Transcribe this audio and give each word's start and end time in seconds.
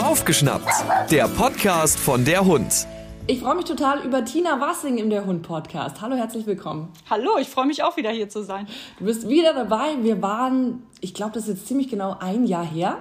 Aufgeschnappt, 0.00 0.70
der 1.10 1.26
Podcast 1.26 1.98
von 1.98 2.24
der 2.24 2.44
Hund. 2.44 2.86
Ich 3.26 3.40
freue 3.40 3.56
mich 3.56 3.64
total 3.64 3.98
über 4.04 4.24
Tina 4.24 4.60
Wassing 4.60 4.96
im 4.98 5.10
Der 5.10 5.26
Hund 5.26 5.42
Podcast. 5.42 6.00
Hallo, 6.00 6.14
herzlich 6.14 6.46
willkommen. 6.46 6.88
Hallo, 7.10 7.30
ich 7.40 7.48
freue 7.48 7.66
mich 7.66 7.82
auch 7.82 7.96
wieder 7.96 8.10
hier 8.10 8.28
zu 8.28 8.44
sein. 8.44 8.68
Du 9.00 9.06
bist 9.06 9.28
wieder 9.28 9.54
dabei. 9.54 9.96
Wir 10.02 10.22
waren, 10.22 10.84
ich 11.00 11.14
glaube, 11.14 11.32
das 11.32 11.48
ist 11.48 11.48
jetzt 11.48 11.66
ziemlich 11.66 11.88
genau 11.88 12.16
ein 12.20 12.44
Jahr 12.44 12.64
her, 12.64 12.98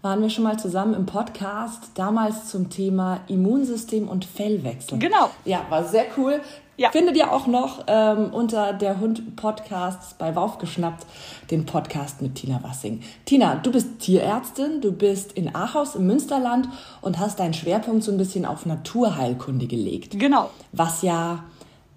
waren 0.00 0.22
wir 0.22 0.30
schon 0.30 0.44
mal 0.44 0.58
zusammen 0.58 0.94
im 0.94 1.04
Podcast, 1.04 1.90
damals 1.96 2.48
zum 2.48 2.70
Thema 2.70 3.20
Immunsystem 3.28 4.08
und 4.08 4.24
Fellwechsel. 4.24 4.98
Genau. 4.98 5.28
Ja, 5.44 5.66
war 5.68 5.84
sehr 5.84 6.06
cool. 6.16 6.40
Ja. 6.80 6.90
Findet 6.92 7.14
ihr 7.18 7.30
auch 7.30 7.46
noch 7.46 7.84
ähm, 7.88 8.32
unter 8.32 8.72
der 8.72 9.00
Hund 9.00 9.36
Podcasts 9.36 10.14
bei 10.14 10.34
Wauf 10.34 10.56
geschnappt 10.56 11.04
den 11.50 11.66
Podcast 11.66 12.22
mit 12.22 12.36
Tina 12.36 12.58
Wassing. 12.62 13.02
Tina, 13.26 13.56
du 13.56 13.70
bist 13.70 13.98
Tierärztin, 13.98 14.80
du 14.80 14.90
bist 14.90 15.32
in 15.32 15.54
Ahaus 15.54 15.94
im 15.94 16.06
Münsterland 16.06 16.70
und 17.02 17.18
hast 17.18 17.38
deinen 17.38 17.52
Schwerpunkt 17.52 18.02
so 18.02 18.10
ein 18.10 18.16
bisschen 18.16 18.46
auf 18.46 18.64
Naturheilkunde 18.64 19.66
gelegt. 19.66 20.18
Genau. 20.18 20.48
Was 20.72 21.02
ja 21.02 21.44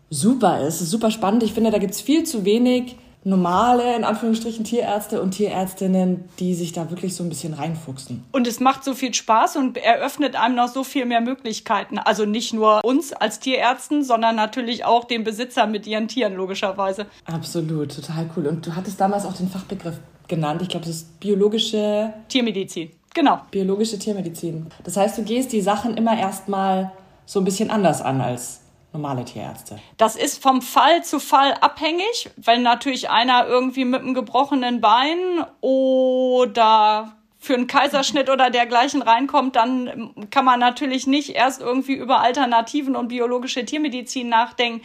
super 0.10 0.60
ist, 0.68 0.82
ist 0.82 0.92
super 0.92 1.12
spannend. 1.12 1.44
Ich 1.44 1.54
finde, 1.54 1.72
da 1.72 1.78
gibt 1.78 1.94
es 1.94 2.02
viel 2.02 2.26
zu 2.26 2.44
wenig 2.44 2.98
normale, 3.24 3.96
in 3.96 4.04
Anführungsstrichen, 4.04 4.64
Tierärzte 4.66 5.22
und 5.22 5.32
Tierärztinnen, 5.32 6.26
die 6.40 6.54
sich 6.56 6.74
da 6.74 6.90
wirklich 6.90 7.16
so 7.16 7.24
ein 7.24 7.30
bisschen 7.30 7.54
reinfuchsen. 7.54 8.24
Und 8.32 8.48
es 8.48 8.60
macht 8.60 8.84
so 8.84 8.94
viel 8.94 9.14
Spaß 9.14 9.56
und 9.56 9.78
eröffnet 9.78 10.36
einem 10.36 10.56
noch 10.56 10.68
so 10.68 10.84
viel 10.84 11.06
mehr 11.06 11.22
Möglichkeiten. 11.22 11.98
Also 11.98 12.26
nicht 12.26 12.54
nur 12.54 12.84
uns 12.84 13.14
als 13.14 13.40
Tierärzten, 13.40 14.04
sondern 14.04 14.36
natürlich 14.36 14.86
auch 14.86 15.06
den 15.06 15.24
Besitzern 15.24 15.72
mit 15.72 15.88
ihren 15.88 16.08
Tieren, 16.08 16.36
logischerweise. 16.36 17.06
Absolut, 17.26 17.96
total 17.96 18.30
cool. 18.36 18.48
Und 18.48 18.66
du 18.66 18.76
hattest 18.76 19.00
damals 19.00 19.26
auch 19.26 19.34
den 19.34 19.50
Fachbegriff 19.50 19.96
genannt. 20.28 20.62
Ich 20.62 20.70
glaube, 20.70 20.86
das 20.86 20.96
ist 20.96 21.20
biologische 21.20 22.14
Tiermedizin. 22.28 22.92
Genau. 23.14 23.40
Biologische 23.52 24.00
Tiermedizin. 24.00 24.68
Das 24.84 24.98
heißt, 24.98 25.18
du 25.18 25.24
gehst 25.24 25.52
die 25.52 25.62
Sachen 25.62 25.96
immer 25.96 26.18
erstmal 26.18 26.92
so 27.26 27.40
ein 27.40 27.46
bisschen 27.46 27.70
anders 27.70 28.02
an 28.02 28.22
als 28.22 28.63
normale 28.94 29.26
Tierärzte? 29.26 29.80
Das 29.98 30.16
ist 30.16 30.42
vom 30.42 30.62
Fall 30.62 31.04
zu 31.04 31.20
Fall 31.20 31.54
abhängig, 31.62 32.30
wenn 32.38 32.62
natürlich 32.64 33.10
einer 33.10 33.48
irgendwie 33.48 33.86
mit 33.86 34.02
einem 34.02 34.14
gebrochenen 34.14 34.80
Bein 34.80 35.18
oder 35.62 37.16
für 37.40 37.56
einen 37.56 37.68
Kaiserschnitt 37.68 38.30
oder 38.30 38.50
dergleichen 38.50 39.02
reinkommt, 39.02 39.58
dann 39.58 40.14
kann 40.30 40.46
man 40.46 40.62
natürlich 40.62 41.08
nicht 41.08 41.32
erst 41.32 41.60
irgendwie 41.60 41.94
über 41.94 42.22
Alternativen 42.22 42.96
und 42.96 43.10
biologische 43.10 43.66
Tiermedizin 43.66 44.30
nachdenken. 44.30 44.82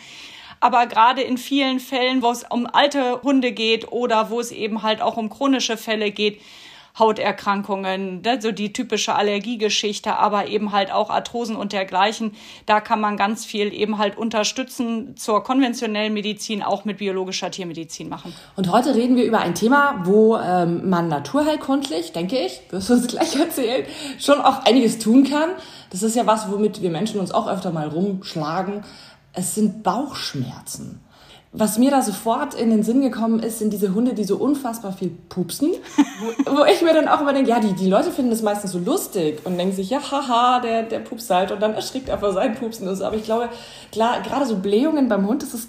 Aber 0.58 0.86
gerade 0.86 1.22
in 1.22 1.38
vielen 1.38 1.78
Fällen, 1.78 2.20
wo 2.20 2.32
es 2.32 2.42
um 2.42 2.66
alte 2.66 3.22
Hunde 3.22 3.52
geht 3.52 3.92
oder 3.92 4.30
wo 4.30 4.40
es 4.40 4.50
eben 4.50 4.82
halt 4.82 5.00
auch 5.00 5.16
um 5.16 5.30
chronische 5.30 5.76
Fälle 5.76 6.10
geht, 6.10 6.40
Hauterkrankungen, 6.98 8.22
ne, 8.22 8.40
so 8.40 8.52
die 8.52 8.72
typische 8.72 9.14
Allergiegeschichte, 9.14 10.16
aber 10.16 10.48
eben 10.48 10.72
halt 10.72 10.92
auch 10.92 11.10
Arthrosen 11.10 11.56
und 11.56 11.72
dergleichen. 11.72 12.32
Da 12.66 12.80
kann 12.80 13.00
man 13.00 13.16
ganz 13.16 13.44
viel 13.44 13.72
eben 13.72 13.98
halt 13.98 14.16
unterstützen 14.16 15.16
zur 15.16 15.42
konventionellen 15.44 16.14
Medizin, 16.14 16.62
auch 16.62 16.84
mit 16.84 16.98
biologischer 16.98 17.50
Tiermedizin 17.50 18.08
machen. 18.08 18.34
Und 18.56 18.70
heute 18.72 18.94
reden 18.94 19.16
wir 19.16 19.24
über 19.24 19.40
ein 19.40 19.54
Thema, 19.54 20.02
wo 20.04 20.36
ähm, 20.36 20.88
man 20.88 21.08
naturheilkundlich, 21.08 22.12
denke 22.12 22.38
ich, 22.38 22.60
wirst 22.70 22.88
du 22.88 22.94
uns 22.94 23.06
gleich 23.06 23.36
erzählen, 23.36 23.84
schon 24.18 24.40
auch 24.40 24.64
einiges 24.64 24.98
tun 24.98 25.24
kann. 25.24 25.50
Das 25.90 26.02
ist 26.02 26.16
ja 26.16 26.26
was, 26.26 26.50
womit 26.50 26.82
wir 26.82 26.90
Menschen 26.90 27.20
uns 27.20 27.32
auch 27.32 27.48
öfter 27.48 27.70
mal 27.70 27.88
rumschlagen. 27.88 28.84
Es 29.32 29.54
sind 29.54 29.82
Bauchschmerzen. 29.82 31.00
Was 31.52 31.78
mir 31.78 31.90
da 31.90 32.02
sofort 32.02 32.54
in 32.54 32.70
den 32.70 32.82
Sinn 32.82 33.00
gekommen 33.00 33.40
ist, 33.40 33.58
sind 33.58 33.72
diese 33.72 33.94
Hunde, 33.94 34.12
die 34.12 34.24
so 34.24 34.36
unfassbar 34.36 34.92
viel 34.92 35.10
pupsen. 35.28 35.70
wo, 36.44 36.52
wo 36.58 36.64
ich 36.64 36.82
mir 36.82 36.92
dann 36.92 37.08
auch 37.08 37.22
immer 37.22 37.32
denke, 37.32 37.50
ja, 37.50 37.58
die, 37.58 37.72
die 37.72 37.88
Leute 37.88 38.10
finden 38.10 38.30
das 38.30 38.42
meistens 38.42 38.72
so 38.72 38.78
lustig 38.78 39.40
und 39.44 39.56
denken 39.56 39.74
sich, 39.74 39.88
ja, 39.88 39.98
haha, 39.98 40.60
der, 40.60 40.82
der 40.82 40.98
pupst 40.98 41.30
halt 41.30 41.50
und 41.50 41.60
dann 41.60 41.74
erschrickt 41.74 42.08
er 42.08 42.18
vor 42.18 42.32
seinem 42.32 42.54
Pupsen. 42.54 42.86
Aber 43.02 43.16
ich 43.16 43.24
glaube, 43.24 43.48
klar, 43.92 44.20
gerade 44.22 44.44
so 44.44 44.56
Blähungen 44.56 45.08
beim 45.08 45.26
Hund, 45.26 45.42
das 45.42 45.54
ist 45.54 45.68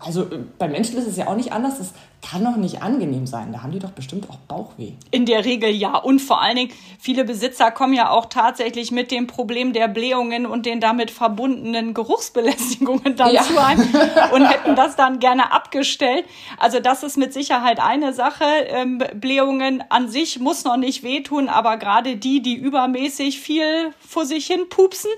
also 0.00 0.22
äh, 0.22 0.38
bei 0.58 0.68
Menschen 0.68 0.98
ist 0.98 1.06
es 1.06 1.16
ja 1.16 1.28
auch 1.28 1.36
nicht 1.36 1.52
anders. 1.52 1.78
Das 1.78 1.92
kann 2.24 2.44
doch 2.44 2.56
nicht 2.56 2.82
angenehm 2.82 3.26
sein. 3.26 3.52
Da 3.52 3.62
haben 3.62 3.72
die 3.72 3.78
doch 3.78 3.90
bestimmt 3.90 4.28
auch 4.30 4.36
Bauchweh. 4.48 4.92
In 5.10 5.26
der 5.26 5.44
Regel 5.44 5.70
ja. 5.70 5.96
Und 5.96 6.20
vor 6.20 6.40
allen 6.40 6.56
Dingen, 6.56 6.72
viele 6.98 7.24
Besitzer 7.24 7.70
kommen 7.70 7.92
ja 7.92 8.10
auch 8.10 8.26
tatsächlich 8.26 8.90
mit 8.90 9.10
dem 9.10 9.26
Problem 9.26 9.72
der 9.72 9.88
Blähungen 9.88 10.46
und 10.46 10.66
den 10.66 10.80
damit 10.80 11.10
verbundenen 11.10 11.92
Geruchsbelästigungen 11.92 13.16
dann 13.16 13.34
ja. 13.34 13.42
zu 13.42 13.62
einem 13.62 13.88
und 14.32 14.46
hätten 14.46 14.74
das 14.74 14.96
dann 14.96 15.18
gerne 15.18 15.52
abgestellt. 15.52 16.24
Also 16.58 16.80
das 16.80 17.02
ist 17.02 17.18
mit 17.18 17.32
Sicherheit 17.34 17.78
eine 17.78 18.14
Sache. 18.14 18.44
Ähm, 18.68 19.02
Blähungen 19.14 19.84
an 19.90 20.08
sich 20.08 20.40
muss 20.40 20.64
noch 20.64 20.76
nicht 20.76 21.02
wehtun, 21.02 21.48
aber 21.48 21.76
gerade 21.76 22.16
die, 22.16 22.40
die 22.40 22.54
übermäßig 22.54 23.38
viel 23.38 23.92
vor 24.00 24.24
sich 24.24 24.46
hin 24.46 24.68
pupsen, 24.70 25.10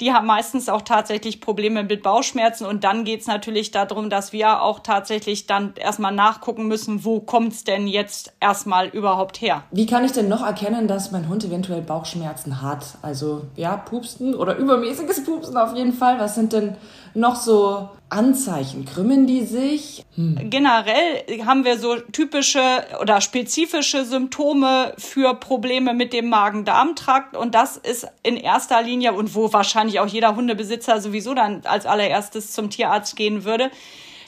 die 0.00 0.12
haben 0.12 0.26
meistens 0.26 0.68
auch 0.68 0.82
tatsächlich 0.82 1.40
Probleme 1.40 1.84
mit 1.84 2.02
Bauchschmerzen. 2.02 2.66
Und 2.66 2.84
dann 2.84 3.04
geht 3.04 3.22
es 3.22 3.26
natürlich 3.26 3.70
darum, 3.70 4.10
dass 4.10 4.32
wir 4.32 4.62
auch 4.62 4.80
tatsächlich 4.80 5.46
dann 5.46 5.74
erstmal 5.74 6.12
nachgucken, 6.12 6.49
gucken 6.50 6.66
müssen, 6.66 7.04
wo 7.04 7.20
kommt 7.20 7.52
es 7.52 7.62
denn 7.62 7.86
jetzt 7.86 8.32
erstmal 8.40 8.88
überhaupt 8.88 9.40
her. 9.40 9.62
Wie 9.70 9.86
kann 9.86 10.04
ich 10.04 10.10
denn 10.10 10.26
noch 10.28 10.44
erkennen, 10.44 10.88
dass 10.88 11.12
mein 11.12 11.28
Hund 11.28 11.44
eventuell 11.44 11.80
Bauchschmerzen 11.80 12.60
hat? 12.60 12.84
Also 13.02 13.42
ja, 13.54 13.76
Pupsen 13.76 14.34
oder 14.34 14.56
übermäßiges 14.56 15.22
Pupsen 15.22 15.56
auf 15.56 15.76
jeden 15.76 15.92
Fall. 15.92 16.18
Was 16.18 16.34
sind 16.34 16.52
denn 16.52 16.74
noch 17.14 17.36
so 17.36 17.88
Anzeichen? 18.08 18.84
Krümmen 18.84 19.28
die 19.28 19.44
sich? 19.44 20.04
Hm. 20.16 20.50
Generell 20.50 21.22
haben 21.46 21.64
wir 21.64 21.78
so 21.78 21.94
typische 22.10 22.60
oder 23.00 23.20
spezifische 23.20 24.04
Symptome 24.04 24.92
für 24.98 25.34
Probleme 25.34 25.94
mit 25.94 26.12
dem 26.12 26.30
Magen-Darm-Trakt 26.30 27.36
und 27.36 27.54
das 27.54 27.76
ist 27.76 28.08
in 28.24 28.36
erster 28.36 28.82
Linie 28.82 29.12
und 29.12 29.36
wo 29.36 29.52
wahrscheinlich 29.52 30.00
auch 30.00 30.08
jeder 30.08 30.34
Hundebesitzer 30.34 31.00
sowieso 31.00 31.32
dann 31.32 31.60
als 31.62 31.86
allererstes 31.86 32.50
zum 32.50 32.70
Tierarzt 32.70 33.14
gehen 33.14 33.44
würde, 33.44 33.70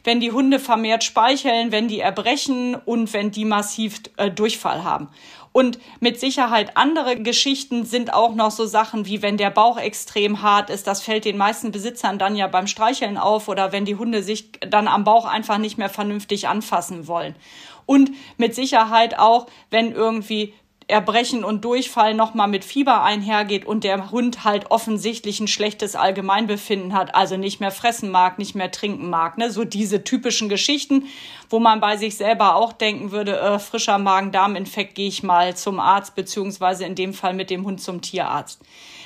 wenn 0.05 0.21
die 0.21 0.33
Hunde 0.33 0.59
vermehrt 0.59 1.05
speicheln, 1.05 1.73
wenn 1.73 1.89
die 1.89 2.01
erbrechen 2.01 2.75
und 2.75 3.13
wenn 3.13 3.31
die 3.31 3.45
massiv 3.45 4.01
äh, 4.17 4.31
Durchfall 4.31 4.85
haben. 4.85 5.09
Und 5.53 5.79
mit 6.01 6.19
Sicherheit 6.19 6.79
andere 6.79 7.21
Geschichten 7.21 7.85
sind 7.85 8.15
auch 8.15 8.35
noch 8.35 8.51
so 8.51 8.65
Sachen 8.65 9.05
wie 9.05 9.21
wenn 9.21 9.37
der 9.37 9.51
Bauch 9.51 9.79
extrem 9.79 10.41
hart 10.41 10.71
ist. 10.71 10.87
Das 10.87 11.03
fällt 11.03 11.27
den 11.27 11.37
meisten 11.37 11.73
Besitzern 11.73 12.19
dann 12.19 12.37
ja 12.37 12.47
beim 12.47 12.67
Streicheln 12.67 13.19
auf 13.19 13.49
oder 13.49 13.71
wenn 13.71 13.85
die 13.85 13.97
Hunde 13.97 14.23
sich 14.23 14.51
dann 14.61 14.89
am 14.89 15.05
Bauch 15.05 15.27
einfach 15.27 15.59
nicht 15.59 15.77
mehr 15.77 15.91
vernünftig 15.91 16.49
anfassen 16.49 17.07
wollen. 17.07 17.37
Und 17.85 18.13
mit 18.39 18.55
Sicherheit 18.55 19.19
auch, 19.19 19.47
wenn 19.71 19.93
irgendwie 19.93 20.55
Erbrechen 20.93 21.43
und 21.43 21.65
Durchfall 21.65 22.13
nochmal 22.13 22.49
mit 22.49 22.67
Fieber 22.67 23.03
einhergeht 23.03 23.65
und 23.65 23.83
der 23.83 24.11
Hund 24.11 24.45
halt 24.45 24.71
offensichtlich 24.71 25.41
ein 25.41 25.49
schlechtes 25.49 25.97
Allgemeinbefinden 25.97 26.93
hat, 26.93 27.15
also 27.15 27.39
nicht 27.39 27.61
mehr 27.61 27.71
fressen 27.71 28.11
mag, 28.11 28.39
nicht 28.39 28.55
mehr 28.55 28.71
trinken 28.71 29.09
mag. 29.09 29.39
Ne? 29.39 29.51
So 29.51 29.65
diese 29.65 30.05
typischen 30.05 30.51
Geschichten, 30.51 31.07
wo 31.49 31.59
man 31.59 31.81
bei 31.81 31.97
sich 31.97 32.17
selber 32.17 32.57
auch 32.57 32.75
denken 32.75 33.11
würde, 33.11 33.41
äh, 33.41 33.59
frischer 33.59 33.97
Magen-Darm-Infekt 33.97 34.95
gehe 34.95 35.09
ich 35.09 35.23
mal 35.23 35.57
zum 35.57 35.81
Arzt, 35.81 36.15
beziehungsweise 36.15 36.85
in 36.85 36.95
dem 36.95 37.15
Fall 37.15 37.33
mit 37.33 37.49
dem 37.49 37.65
Hund 37.65 37.81
zum 37.81 38.03
Tierarzt. 38.03 38.61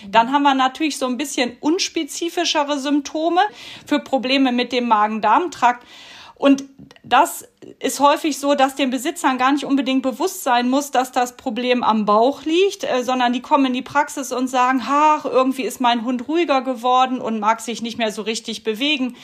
Dann 0.08 0.32
haben 0.32 0.42
wir 0.42 0.54
natürlich 0.54 0.98
so 0.98 1.06
ein 1.06 1.16
bisschen 1.16 1.56
unspezifischere 1.60 2.80
Symptome 2.80 3.42
für 3.86 4.00
Probleme 4.00 4.50
mit 4.50 4.72
dem 4.72 4.88
Magen-Darm-Trakt. 4.88 5.86
Und 6.34 6.64
das 7.04 7.48
ist 7.78 8.00
häufig 8.00 8.38
so, 8.38 8.54
dass 8.54 8.74
den 8.74 8.90
Besitzern 8.90 9.36
gar 9.36 9.52
nicht 9.52 9.64
unbedingt 9.64 10.02
bewusst 10.02 10.42
sein 10.42 10.70
muss, 10.70 10.90
dass 10.90 11.12
das 11.12 11.36
Problem 11.36 11.82
am 11.82 12.06
Bauch 12.06 12.42
liegt, 12.44 12.84
äh, 12.84 13.02
sondern 13.02 13.32
die 13.32 13.42
kommen 13.42 13.66
in 13.66 13.72
die 13.74 13.82
Praxis 13.82 14.32
und 14.32 14.48
sagen, 14.48 14.82
ach, 14.86 15.24
irgendwie 15.24 15.62
ist 15.62 15.80
mein 15.80 16.04
Hund 16.04 16.26
ruhiger 16.28 16.62
geworden 16.62 17.20
und 17.20 17.38
mag 17.38 17.60
sich 17.60 17.82
nicht 17.82 17.98
mehr 17.98 18.12
so 18.12 18.22
richtig 18.22 18.64
bewegen. 18.64 19.16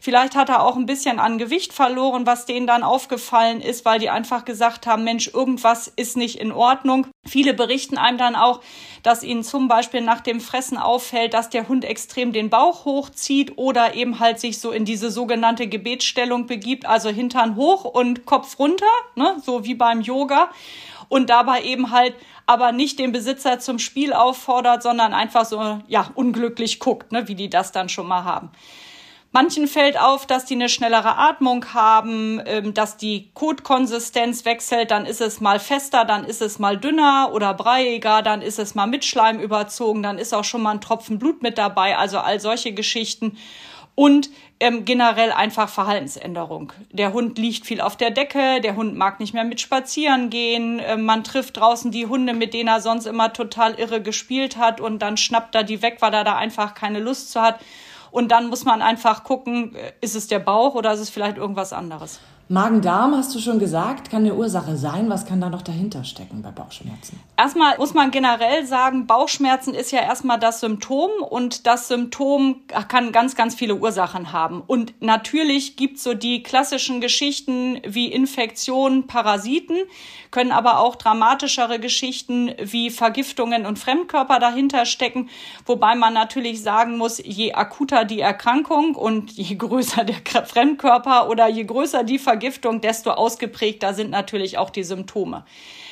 Vielleicht 0.00 0.34
hat 0.34 0.48
er 0.48 0.64
auch 0.64 0.76
ein 0.76 0.86
bisschen 0.86 1.18
an 1.18 1.38
Gewicht 1.38 1.72
verloren, 1.72 2.26
was 2.26 2.46
denen 2.46 2.66
dann 2.66 2.82
aufgefallen 2.82 3.60
ist, 3.60 3.84
weil 3.84 3.98
die 3.98 4.10
einfach 4.10 4.44
gesagt 4.44 4.86
haben, 4.86 5.04
Mensch, 5.04 5.28
irgendwas 5.32 5.92
ist 5.94 6.16
nicht 6.16 6.40
in 6.40 6.52
Ordnung. 6.52 7.06
Viele 7.26 7.52
berichten 7.52 7.98
einem 7.98 8.16
dann 8.16 8.34
auch, 8.34 8.60
dass 9.02 9.22
ihnen 9.22 9.44
zum 9.44 9.68
Beispiel 9.68 10.00
nach 10.00 10.20
dem 10.20 10.40
Fressen 10.40 10.78
auffällt, 10.78 11.34
dass 11.34 11.50
der 11.50 11.68
Hund 11.68 11.84
extrem 11.84 12.32
den 12.32 12.48
Bauch 12.48 12.86
hochzieht 12.86 13.58
oder 13.58 13.94
eben 13.94 14.20
halt 14.20 14.40
sich 14.40 14.58
so 14.58 14.70
in 14.70 14.86
diese 14.86 15.10
sogenannte 15.10 15.68
Gebetsstellung 15.68 16.46
begibt, 16.46 16.86
also 16.86 17.10
Hintern 17.10 17.56
hoch 17.56 17.84
und 17.84 18.24
Kopf 18.24 18.58
runter, 18.58 18.86
ne, 19.16 19.36
so 19.44 19.64
wie 19.64 19.74
beim 19.74 20.00
Yoga. 20.00 20.50
Und 21.10 21.28
dabei 21.28 21.62
eben 21.62 21.90
halt 21.90 22.14
aber 22.46 22.72
nicht 22.72 22.98
den 22.98 23.12
Besitzer 23.12 23.58
zum 23.58 23.78
Spiel 23.78 24.12
auffordert, 24.14 24.82
sondern 24.82 25.12
einfach 25.12 25.44
so, 25.44 25.78
ja, 25.88 26.10
unglücklich 26.14 26.80
guckt, 26.80 27.12
ne, 27.12 27.28
wie 27.28 27.34
die 27.34 27.50
das 27.50 27.70
dann 27.70 27.90
schon 27.90 28.08
mal 28.08 28.24
haben. 28.24 28.50
Manchen 29.32 29.68
fällt 29.68 29.96
auf, 29.98 30.26
dass 30.26 30.44
die 30.44 30.54
eine 30.54 30.68
schnellere 30.68 31.16
Atmung 31.16 31.72
haben, 31.72 32.42
ähm, 32.46 32.74
dass 32.74 32.96
die 32.96 33.30
Kotkonsistenz 33.32 34.44
wechselt, 34.44 34.90
dann 34.90 35.06
ist 35.06 35.20
es 35.20 35.40
mal 35.40 35.60
fester, 35.60 36.04
dann 36.04 36.24
ist 36.24 36.42
es 36.42 36.58
mal 36.58 36.76
dünner 36.76 37.30
oder 37.32 37.54
breiiger, 37.54 38.22
dann 38.22 38.42
ist 38.42 38.58
es 38.58 38.74
mal 38.74 38.86
mit 38.86 39.04
Schleim 39.04 39.38
überzogen, 39.38 40.02
dann 40.02 40.18
ist 40.18 40.34
auch 40.34 40.42
schon 40.42 40.62
mal 40.62 40.72
ein 40.72 40.80
Tropfen 40.80 41.20
Blut 41.20 41.42
mit 41.42 41.58
dabei, 41.58 41.96
also 41.96 42.18
all 42.18 42.40
solche 42.40 42.72
Geschichten. 42.72 43.38
Und 43.94 44.30
ähm, 44.60 44.84
generell 44.84 45.30
einfach 45.30 45.68
Verhaltensänderung. 45.68 46.72
Der 46.90 47.12
Hund 47.12 47.38
liegt 47.38 47.66
viel 47.66 47.80
auf 47.80 47.96
der 47.96 48.10
Decke, 48.10 48.60
der 48.60 48.74
Hund 48.74 48.96
mag 48.96 49.20
nicht 49.20 49.34
mehr 49.34 49.44
mit 49.44 49.60
spazieren 49.60 50.30
gehen, 50.30 50.80
äh, 50.80 50.96
man 50.96 51.22
trifft 51.22 51.56
draußen 51.56 51.92
die 51.92 52.06
Hunde, 52.06 52.32
mit 52.32 52.52
denen 52.52 52.68
er 52.68 52.80
sonst 52.80 53.06
immer 53.06 53.32
total 53.32 53.74
irre 53.74 54.02
gespielt 54.02 54.56
hat 54.56 54.80
und 54.80 55.00
dann 55.00 55.16
schnappt 55.16 55.54
er 55.54 55.62
die 55.62 55.82
weg, 55.82 55.98
weil 56.00 56.14
er 56.14 56.24
da 56.24 56.36
einfach 56.36 56.74
keine 56.74 56.98
Lust 56.98 57.30
zu 57.30 57.40
hat. 57.40 57.60
Und 58.10 58.30
dann 58.32 58.48
muss 58.48 58.64
man 58.64 58.82
einfach 58.82 59.24
gucken, 59.24 59.74
äh, 59.74 59.92
ist 60.00 60.16
es 60.16 60.26
der 60.26 60.38
Bauch 60.38 60.74
oder 60.74 60.92
ist 60.92 61.00
es 61.00 61.10
vielleicht 61.10 61.36
irgendwas 61.36 61.72
anderes. 61.72 62.20
Magen-Darm, 62.52 63.14
hast 63.14 63.32
du 63.32 63.38
schon 63.38 63.60
gesagt, 63.60 64.10
kann 64.10 64.22
eine 64.24 64.34
Ursache 64.34 64.76
sein. 64.76 65.08
Was 65.08 65.24
kann 65.24 65.40
da 65.40 65.48
noch 65.48 65.62
dahinter 65.62 66.02
stecken 66.02 66.42
bei 66.42 66.50
Bauchschmerzen? 66.50 67.20
Erstmal 67.36 67.78
muss 67.78 67.94
man 67.94 68.10
generell 68.10 68.66
sagen, 68.66 69.06
Bauchschmerzen 69.06 69.72
ist 69.72 69.92
ja 69.92 70.00
erstmal 70.00 70.40
das 70.40 70.58
Symptom 70.58 71.10
und 71.22 71.68
das 71.68 71.86
Symptom 71.86 72.62
kann 72.88 73.12
ganz, 73.12 73.36
ganz 73.36 73.54
viele 73.54 73.76
Ursachen 73.76 74.32
haben. 74.32 74.64
Und 74.66 74.94
natürlich 75.00 75.76
gibt's 75.76 76.02
so 76.02 76.12
die 76.14 76.42
klassischen 76.42 77.00
Geschichten 77.00 77.80
wie 77.86 78.08
Infektionen, 78.08 79.06
Parasiten, 79.06 79.76
können 80.32 80.50
aber 80.50 80.80
auch 80.80 80.96
dramatischere 80.96 81.78
Geschichten 81.78 82.52
wie 82.60 82.90
Vergiftungen 82.90 83.64
und 83.64 83.78
Fremdkörper 83.78 84.40
dahinter 84.40 84.86
stecken. 84.86 85.28
Wobei 85.66 85.94
man 85.94 86.14
natürlich 86.14 86.64
sagen 86.64 86.98
muss, 86.98 87.22
je 87.24 87.52
akuter 87.52 88.04
die 88.04 88.20
Erkrankung 88.20 88.96
und 88.96 89.30
je 89.30 89.54
größer 89.54 90.02
der 90.02 90.16
Fremdkörper 90.44 91.28
oder 91.28 91.48
je 91.48 91.62
größer 91.62 92.02
die 92.02 92.18
Vergiftung, 92.18 92.39
Vergiftung, 92.40 92.80
desto 92.80 93.10
ausgeprägter 93.10 93.92
sind 93.92 94.10
natürlich 94.10 94.56
auch 94.56 94.70
die 94.70 94.82
Symptome. 94.82 95.44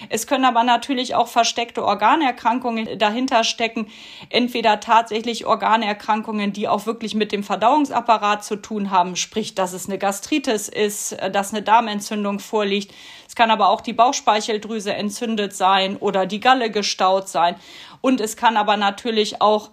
Es 0.09 0.27
können 0.27 0.47
aber 0.47 0.65
natürlich 0.65 1.15
auch 1.15 1.29
versteckte 1.29 1.85
Organerkrankungen 1.85 2.99
dahinter 2.99 3.45
stecken, 3.45 3.89
entweder 4.31 4.81
tatsächlich 4.81 5.45
Organerkrankungen, 5.45 6.55
die 6.55 6.67
auch 6.67 6.87
wirklich 6.87 7.15
mit 7.15 7.33
dem 7.33 7.45
Verdauungsapparat 7.45 8.45
zu 8.45 8.57
tun 8.57 8.91
haben, 8.91 9.15
sprich, 9.15 9.55
dass 9.57 9.75
es 9.75 9.91
eine 9.91 9.99
Gastritis 9.99 10.69
ist, 10.69 11.19
dass 11.33 11.53
eine 11.53 11.61
Darmentzündung 11.61 12.39
vorliegt. 12.39 12.95
Es 13.27 13.35
kann 13.37 13.51
aber 13.51 13.69
auch 13.69 13.83
die 13.83 13.93
Bauchspeicheldrüse 13.93 14.95
entzündet 14.95 15.55
sein 15.55 15.99
oder 15.99 16.25
die 16.25 16.41
Galle 16.41 16.71
gestaut 16.71 17.29
sein. 17.29 17.57
Und 18.01 18.23
es 18.23 18.39
kann 18.39 18.57
aber 18.57 18.79
natürlich 18.79 19.43
auch 19.43 19.69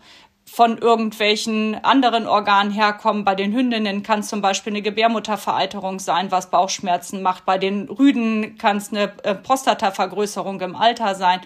von 0.45 0.77
irgendwelchen 0.77 1.75
anderen 1.83 2.27
Organen 2.27 2.71
herkommen. 2.71 3.25
Bei 3.25 3.35
den 3.35 3.51
Hündinnen 3.51 4.03
kann 4.03 4.19
es 4.19 4.27
zum 4.27 4.41
Beispiel 4.41 4.73
eine 4.73 4.81
Gebärmuttervereiterung 4.81 5.99
sein, 5.99 6.31
was 6.31 6.51
Bauchschmerzen 6.51 7.21
macht. 7.21 7.45
Bei 7.45 7.57
den 7.57 7.89
Rüden 7.89 8.57
kann 8.57 8.77
es 8.77 8.91
eine 8.91 9.11
äh, 9.23 9.35
Prostatavergrößerung 9.35 10.61
im 10.61 10.75
Alter 10.75 11.15
sein. 11.15 11.41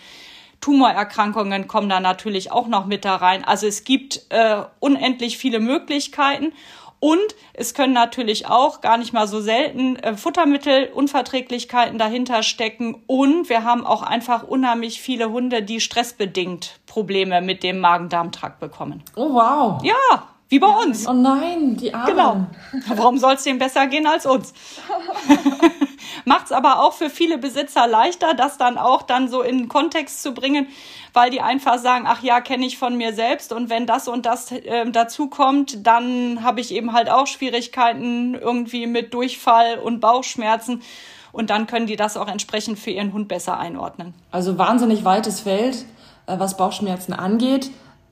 Tumorerkrankungen 0.62 1.68
kommen 1.68 1.88
da 1.88 2.01
natürlich 2.01 2.51
auch 2.51 2.68
noch 2.68 2.86
mit 2.86 3.06
da 3.06 3.16
rein. 3.16 3.46
Also 3.46 3.66
es 3.66 3.86
gibt 3.86 4.25
äh, 4.30 4.63
unendlich 4.80 5.38
viele 5.38 5.60
Möglichkeiten. 5.60 6.51
Und 7.00 7.36
es 7.54 7.74
können 7.74 7.94
natürlich 7.94 8.48
auch 8.48 8.81
gar 8.81 8.98
nicht 8.98 9.13
mal 9.13 9.28
so 9.28 9.40
selten 9.40 9.96
äh, 9.98 10.16
Futtermittelunverträglichkeiten 10.16 11.98
dahinter 11.98 12.44
stecken. 12.44 13.04
Und 13.07 13.50
wir 13.50 13.63
haben 13.63 13.86
auch 13.86 14.01
einfach 14.01 14.44
unheimlich 14.44 15.01
viele 15.01 15.31
Hunde, 15.31 15.63
die 15.63 15.80
stressbedingt 15.80 16.80
Probleme 16.86 17.42
mit 17.42 17.63
dem 17.63 17.80
Magen-Darm-Trakt 17.80 18.60
bekommen. 18.60 19.04
Oh, 19.16 19.34
wow. 19.34 19.81
Ja, 19.84 20.28
wie 20.50 20.57
bei 20.57 20.68
uns. 20.68 21.07
Oh 21.07 21.13
nein, 21.13 21.78
die 21.78 21.94
Armen. 21.94 22.07
Genau. 22.07 22.46
Warum 22.96 23.19
soll 23.19 23.36
es 23.36 23.44
denen 23.44 23.60
besser 23.60 23.86
gehen 23.86 24.07
als 24.07 24.25
uns? 24.25 24.54
Macht 26.25 26.46
es 26.46 26.51
aber 26.51 26.84
auch 26.84 26.94
für 26.94 27.10
viele 27.10 27.38
Besitzer 27.38 27.88
leichter, 27.88 28.34
das 28.34 28.57
dann 28.57 28.78
auch 28.78 29.04
dann 29.04 29.30
so 29.30 29.42
in 29.42 29.60
den 29.60 29.68
Kontext 29.69 30.24
zu 30.24 30.34
bringen, 30.34 30.68
weil 31.13 31.30
die 31.30 31.42
einfach 31.42 31.78
sagen, 31.78 32.06
ach 32.07 32.24
ja, 32.24 32.42
kenne 32.42 32.66
ich 32.66 32.80
von 32.80 32.98
mir 32.98 33.13
selbst 33.13 33.54
und 33.54 33.69
wenn 33.69 33.86
das 33.86 34.07
und 34.07 34.25
das 34.25 34.51
äh, 34.51 34.90
dazu 34.90 35.28
kommt, 35.28 35.86
dann 35.86 36.44
habe 36.44 36.62
ich 36.62 36.74
eben 36.74 36.94
halt 36.94 37.10
auch 37.10 37.28
Schwierigkeiten 37.28 38.34
irgendwie 38.34 38.88
mit 38.88 39.13
Durchfall 39.13 39.78
und 39.78 40.00
Bauchschmerzen 40.00 40.81
und 41.31 41.51
dann 41.51 41.68
können 41.68 41.86
die 41.86 41.96
das 41.96 42.18
auch 42.18 42.28
entsprechend 42.28 42.80
für 42.80 42.90
ihren 42.90 43.13
Hund 43.13 43.28
besser 43.28 43.60
einordnen. 43.60 44.16
Also 44.31 44.57
wahnsinnig 44.57 45.06
weites 45.06 45.42
Feld, 45.42 45.86
äh, 46.25 46.40
was 46.40 46.57
Bauchschmerzen 46.57 47.13
angeht. 47.13 47.69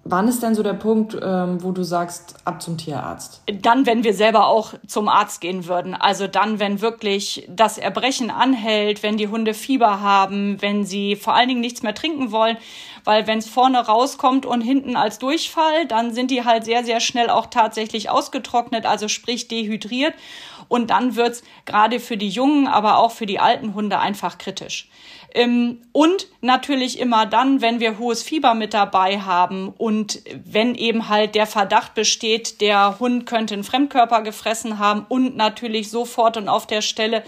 Wann 0.10 0.30
ist 0.30 0.42
denn 0.42 0.56
so 0.56 0.64
der 0.64 0.74
Punkt, 0.74 1.18
ähm, 1.22 1.62
wo 1.62 1.72
du 1.72 1.84
sagst, 1.84 2.36
ab 2.46 2.62
zum 2.62 2.78
Tierarzt? 2.78 3.42
Dann, 3.62 3.86
wenn 3.86 4.06
wir 4.06 4.14
selber 4.14 4.48
auch 4.48 4.74
zum 4.88 5.10
Arzt 5.10 5.42
gehen 5.42 5.68
würden. 5.68 5.94
Also 5.94 6.28
dann, 6.28 6.60
wenn 6.60 6.80
wirklich 6.80 7.46
das 7.50 7.78
Erbrechen 7.78 8.32
anhält, 8.32 9.04
wenn 9.04 9.18
die 9.18 9.28
Hunde 9.28 9.54
Fieber 9.54 10.00
haben, 10.00 10.62
wenn 10.62 10.86
sie 10.86 11.18
vor 11.18 11.36
allen 11.36 11.50
Dingen 11.50 11.60
nichts 11.60 11.84
mehr 11.84 11.94
trinken 11.94 12.32
wollen. 12.32 12.58
Weil 13.04 13.28
wenn 13.28 13.40
es 13.40 13.50
vorne 13.50 13.80
rauskommt 13.80 14.46
und 14.46 14.62
hinten 14.62 14.96
als 14.96 15.20
Durchfall, 15.20 15.86
dann 15.88 16.14
sind 16.14 16.32
die 16.32 16.46
halt 16.46 16.64
sehr, 16.64 16.86
sehr 16.86 17.02
schnell 17.02 17.30
auch 17.30 17.48
tatsächlich 17.48 18.10
ausgetrocknet, 18.10 18.86
also 18.86 19.10
sprich 19.10 19.50
dehydriert. 19.50 20.14
Und 20.70 20.90
dann 20.90 21.16
wird's 21.16 21.44
gerade 21.66 22.00
für 22.00 22.18
die 22.18 22.30
jungen, 22.30 22.68
aber 22.68 22.98
auch 22.98 23.12
für 23.12 23.26
die 23.26 23.40
alten 23.40 23.74
Hunde 23.74 24.00
einfach 24.00 24.38
kritisch. 24.38 24.90
Ähm, 25.38 25.84
und 25.92 26.28
natürlich 26.42 27.00
immer 27.00 27.28
dann, 27.28 27.62
wenn 27.62 27.80
wir 27.80 28.00
hohes 28.00 28.24
Fieber 28.24 28.56
mit 28.56 28.74
dabei 28.74 29.20
haben 29.20 29.70
und 29.70 30.24
wenn 30.44 30.74
eben 30.74 31.10
halt 31.10 31.36
der 31.36 31.46
Verdacht 31.46 31.94
besteht, 31.94 32.60
der 32.60 32.98
Hund 33.00 33.28
könnte 33.28 33.54
einen 33.54 33.64
Fremdkörper 33.64 34.24
gefressen 34.24 34.80
haben 34.80 35.06
und 35.10 35.38
natürlich 35.38 35.92
sofort 35.92 36.38
und 36.38 36.50
auf 36.50 36.66
der 36.66 36.82
Stelle 36.82 37.24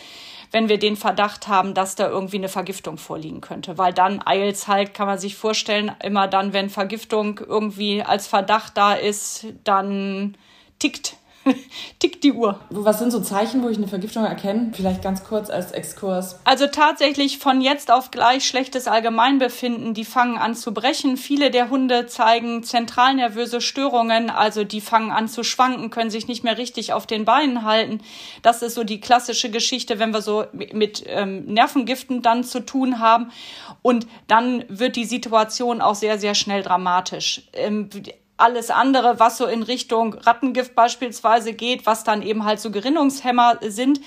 wenn 0.52 0.68
wir 0.68 0.80
den 0.80 0.96
Verdacht 0.96 1.48
haben, 1.48 1.76
dass 1.76 1.94
da 1.94 2.10
irgendwie 2.10 2.38
eine 2.38 2.50
Vergiftung 2.50 2.98
vorliegen 2.98 3.40
könnte. 3.40 3.78
Weil 3.78 3.94
dann 3.94 4.20
eilt's 4.26 4.68
halt, 4.68 4.96
kann 4.96 5.06
man 5.06 5.20
sich 5.20 5.36
vorstellen, 5.36 5.92
immer 6.04 6.28
dann, 6.28 6.54
wenn 6.54 6.72
Vergiftung 6.72 7.40
irgendwie 7.46 8.02
als 8.02 8.26
Verdacht 8.26 8.76
da 8.76 8.94
ist, 8.94 9.46
dann 9.64 10.36
tickt 10.80 11.18
tickt 12.00 12.24
die 12.24 12.34
Uhr. 12.34 12.60
Was 12.70 13.00
sind 13.00 13.12
so 13.12 13.20
Zeichen, 13.20 13.64
wo 13.64 13.70
ich 13.70 13.78
eine 13.78 13.88
Vergiftung 13.88 14.26
erkenne? 14.26 14.72
Vielleicht 14.74 15.02
ganz 15.02 15.24
kurz 15.24 15.50
als 15.50 15.72
Exkurs. 15.72 16.40
Also 16.44 16.68
tatsächlich 16.68 17.38
von 17.38 17.62
jetzt 17.62 17.92
auf 17.92 18.12
gleich 18.12 18.46
schlechtes 18.46 18.88
Allgemeinbefinden. 18.88 19.94
Die 19.94 20.06
fangen 20.06 20.38
an 20.38 20.56
zu 20.56 20.74
brechen. 20.74 21.18
Viele 21.18 21.52
der 21.52 21.70
Hunde 21.70 22.08
zeigen 22.08 22.64
zentralnervöse 22.64 23.62
Störungen. 23.62 24.30
Also 24.30 24.64
die 24.64 24.82
fangen 24.82 25.12
an 25.12 25.28
zu 25.28 25.44
schwanken, 25.44 25.90
können 25.90 26.10
sich 26.10 26.28
nicht 26.28 26.44
mehr 26.44 26.58
richtig 26.58 26.94
auf 26.94 27.08
den 27.08 27.26
Beinen 27.26 27.64
halten. 27.64 28.02
Das 28.42 28.62
ist 28.62 28.76
so 28.76 28.84
die 28.84 29.00
klassische 29.00 29.50
Geschichte, 29.50 30.00
wenn 30.00 30.14
wir 30.14 30.22
so 30.22 30.46
mit 30.54 31.04
ähm, 31.08 31.46
Nervengiften 31.46 32.22
dann 32.22 32.44
zu 32.44 32.66
tun 32.66 33.00
haben. 33.00 33.32
Und 33.82 34.08
dann 34.28 34.66
wird 34.68 34.96
die 34.96 35.06
Situation 35.06 35.82
auch 35.82 35.96
sehr, 35.96 36.20
sehr 36.20 36.36
schnell 36.36 36.64
dramatisch. 36.64 37.44
Ähm, 37.54 37.90
alles 38.40 38.72
andere, 38.72 39.20
was 39.20 39.38
so 39.38 39.46
in 39.46 39.64
Richtung 39.64 40.14
Rattengift 40.14 40.76
beispielsweise 40.76 41.54
geht, 41.54 41.86
was 41.86 42.04
dann 42.04 42.22
eben 42.22 42.46
halt 42.46 42.60
so 42.60 42.72
Gerinnungshemmer 42.72 43.60
sind, 43.62 44.02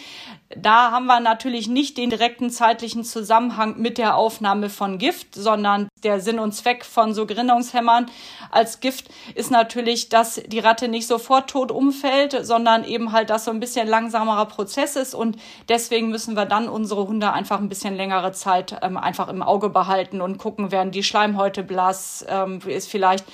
da 0.57 0.91
haben 0.91 1.07
wir 1.07 1.21
natürlich 1.21 1.69
nicht 1.69 1.97
den 1.97 2.11
direkten 2.11 2.51
zeitlichen 2.51 3.05
Zusammenhang 3.05 3.79
mit 3.79 3.99
der 3.99 4.17
Aufnahme 4.17 4.69
von 4.69 4.99
Gift, 4.99 5.35
sondern 5.35 5.89
der 6.03 6.21
Sinn 6.21 6.39
und 6.39 6.53
Zweck 6.53 6.85
von 6.85 7.15
so 7.15 7.27
Gerinnungshämmern 7.27 8.07
als 8.51 8.81
Gift 8.81 9.09
ist 9.35 9.51
natürlich, 9.51 10.09
dass 10.09 10.43
die 10.47 10.59
Ratte 10.59 10.89
nicht 10.89 11.07
sofort 11.07 11.51
tot 11.51 11.71
umfällt, 11.71 12.45
sondern 12.45 12.85
eben 12.85 13.13
halt, 13.13 13.31
dass 13.31 13.45
so 13.45 13.51
ein 13.51 13.61
bisschen 13.61 13.89
langsamerer 13.89 14.47
Prozess 14.47 14.97
ist. 14.97 15.15
Und 15.15 15.37
deswegen 15.69 16.11
müssen 16.11 16.35
wir 16.37 16.45
dann 16.45 16.69
unsere 16.69 17.09
Hunde 17.09 17.33
einfach 17.33 17.59
ein 17.59 17.69
bisschen 17.69 17.97
längere 17.97 18.33
Zeit 18.33 18.77
ähm, 18.83 18.97
einfach 18.97 19.29
im 19.29 19.43
Auge 19.43 19.71
behalten 19.71 20.21
und 20.21 20.39
gucken, 20.39 20.71
werden 20.71 20.93
die 20.93 21.03
Schleimhäute 21.03 21.63
blass, 21.63 22.25
ähm, 22.29 22.61
ist 22.67 22.91
vielleicht 22.91 23.25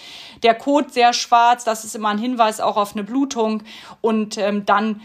der 0.42 0.54
Kot 0.54 0.92
sehr 0.92 1.12
schwarz, 1.12 1.64
das 1.64 1.84
ist 1.84 1.96
immer 1.96 2.10
ein 2.10 2.18
Hinweis 2.18 2.60
auch 2.60 2.76
auf 2.76 2.94
eine 2.94 3.04
Blutung. 3.04 3.62
Und 4.00 4.38
ähm, 4.38 4.64
dann 4.66 5.00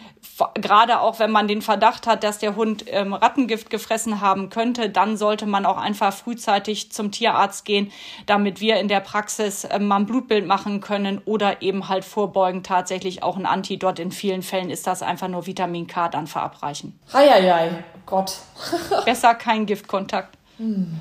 gerade 0.55 0.99
auch 0.99 1.19
wenn 1.19 1.31
man 1.31 1.47
den 1.47 1.61
Verdacht 1.61 2.07
hat, 2.07 2.23
dass 2.23 2.39
der 2.39 2.55
Hund 2.55 2.85
ähm, 2.87 3.13
Rattengift 3.13 3.69
gefressen 3.69 4.21
haben 4.21 4.49
könnte, 4.49 4.89
dann 4.89 5.17
sollte 5.17 5.45
man 5.45 5.65
auch 5.65 5.77
einfach 5.77 6.13
frühzeitig 6.13 6.91
zum 6.91 7.11
Tierarzt 7.11 7.65
gehen, 7.65 7.91
damit 8.25 8.59
wir 8.59 8.77
in 8.77 8.87
der 8.87 8.99
Praxis 8.99 9.67
ähm, 9.69 9.87
mal 9.87 9.97
ein 9.97 10.05
Blutbild 10.05 10.47
machen 10.47 10.81
können 10.81 11.21
oder 11.25 11.61
eben 11.61 11.89
halt 11.89 12.05
vorbeugen 12.05 12.63
tatsächlich 12.63 13.23
auch 13.23 13.37
ein 13.37 13.45
Antidot. 13.45 13.99
In 13.99 14.11
vielen 14.11 14.41
Fällen 14.41 14.69
ist 14.69 14.87
das 14.87 15.01
einfach 15.01 15.27
nur 15.27 15.45
Vitamin 15.45 15.87
K 15.87 16.09
dann 16.09 16.27
verabreichen. 16.27 16.99
Heieiei, 17.11 17.83
Gott. 18.05 18.37
Besser 19.05 19.35
kein 19.35 19.65
Giftkontakt. 19.65 20.37
Hm. 20.57 20.99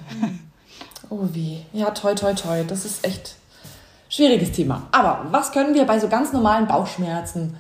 Oh 1.11 1.29
wie. 1.33 1.65
Ja, 1.73 1.91
toi, 1.91 2.15
toi, 2.15 2.33
toi. 2.33 2.65
Das 2.65 2.85
ist 2.85 3.07
echt 3.07 3.37
schwieriges 4.09 4.53
Thema. 4.53 4.89
Aber 4.93 5.27
was 5.31 5.53
können 5.53 5.75
wir 5.75 5.85
bei 5.85 5.99
so 5.99 6.09
ganz 6.09 6.33
normalen 6.33 6.67
Bauchschmerzen 6.67 7.57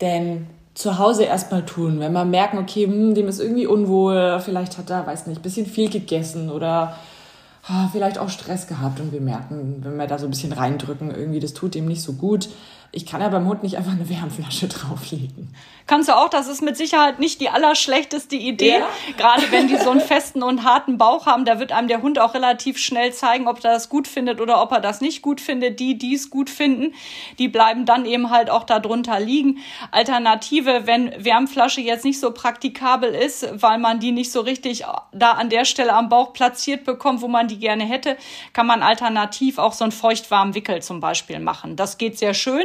denn 0.00 0.46
zu 0.76 0.98
Hause 0.98 1.24
erstmal 1.24 1.64
tun, 1.64 2.00
wenn 2.00 2.12
wir 2.12 2.26
merken, 2.26 2.58
okay, 2.58 2.86
hm, 2.86 3.14
dem 3.14 3.28
ist 3.28 3.40
irgendwie 3.40 3.66
unwohl, 3.66 4.40
vielleicht 4.44 4.76
hat 4.76 4.90
er, 4.90 5.06
weiß 5.06 5.26
nicht, 5.26 5.42
bisschen 5.42 5.64
viel 5.64 5.88
gegessen 5.88 6.50
oder 6.50 6.98
ah, 7.66 7.88
vielleicht 7.90 8.18
auch 8.18 8.28
Stress 8.28 8.66
gehabt 8.66 9.00
und 9.00 9.10
wir 9.10 9.22
merken, 9.22 9.78
wenn 9.80 9.96
wir 9.96 10.06
da 10.06 10.18
so 10.18 10.26
ein 10.26 10.30
bisschen 10.30 10.52
reindrücken, 10.52 11.10
irgendwie 11.10 11.40
das 11.40 11.54
tut 11.54 11.74
ihm 11.76 11.86
nicht 11.86 12.02
so 12.02 12.12
gut. 12.12 12.50
Ich 12.92 13.06
kann 13.06 13.20
ja 13.20 13.28
beim 13.28 13.46
Hund 13.46 13.62
nicht 13.62 13.76
einfach 13.76 13.92
eine 13.92 14.08
Wärmflasche 14.08 14.68
drauflegen 14.68 15.54
kannst 15.86 16.08
du 16.08 16.16
auch, 16.16 16.28
das 16.28 16.48
ist 16.48 16.62
mit 16.62 16.76
Sicherheit 16.76 17.18
nicht 17.18 17.40
die 17.40 17.48
allerschlechteste 17.48 18.36
Idee. 18.36 18.78
Ja. 18.78 18.88
Gerade 19.16 19.50
wenn 19.50 19.68
die 19.68 19.76
so 19.76 19.90
einen 19.90 20.00
festen 20.00 20.42
und 20.42 20.64
harten 20.64 20.98
Bauch 20.98 21.26
haben, 21.26 21.44
da 21.44 21.60
wird 21.60 21.72
einem 21.72 21.88
der 21.88 22.02
Hund 22.02 22.18
auch 22.18 22.34
relativ 22.34 22.78
schnell 22.78 23.12
zeigen, 23.12 23.46
ob 23.46 23.64
er 23.64 23.72
das 23.72 23.88
gut 23.88 24.08
findet 24.08 24.40
oder 24.40 24.60
ob 24.62 24.72
er 24.72 24.80
das 24.80 25.00
nicht 25.00 25.22
gut 25.22 25.40
findet. 25.40 25.78
Die, 25.80 25.96
die 25.96 26.14
es 26.14 26.30
gut 26.30 26.50
finden, 26.50 26.94
die 27.38 27.48
bleiben 27.48 27.86
dann 27.86 28.04
eben 28.04 28.30
halt 28.30 28.50
auch 28.50 28.64
darunter 28.64 29.20
liegen. 29.20 29.58
Alternative, 29.90 30.86
wenn 30.86 31.12
Wärmflasche 31.24 31.80
jetzt 31.80 32.04
nicht 32.04 32.20
so 32.20 32.32
praktikabel 32.32 33.14
ist, 33.14 33.48
weil 33.62 33.78
man 33.78 34.00
die 34.00 34.12
nicht 34.12 34.32
so 34.32 34.40
richtig 34.40 34.84
da 35.12 35.32
an 35.32 35.50
der 35.50 35.64
Stelle 35.64 35.92
am 35.92 36.08
Bauch 36.08 36.32
platziert 36.32 36.84
bekommt, 36.84 37.20
wo 37.20 37.28
man 37.28 37.48
die 37.48 37.58
gerne 37.58 37.84
hätte, 37.84 38.16
kann 38.52 38.66
man 38.66 38.82
alternativ 38.82 39.58
auch 39.58 39.72
so 39.72 39.84
einen 39.84 39.92
feuchtwarmen 39.92 40.54
Wickel 40.54 40.82
zum 40.82 41.00
Beispiel 41.00 41.38
machen. 41.38 41.76
Das 41.76 41.98
geht 41.98 42.18
sehr 42.18 42.34
schön. 42.34 42.64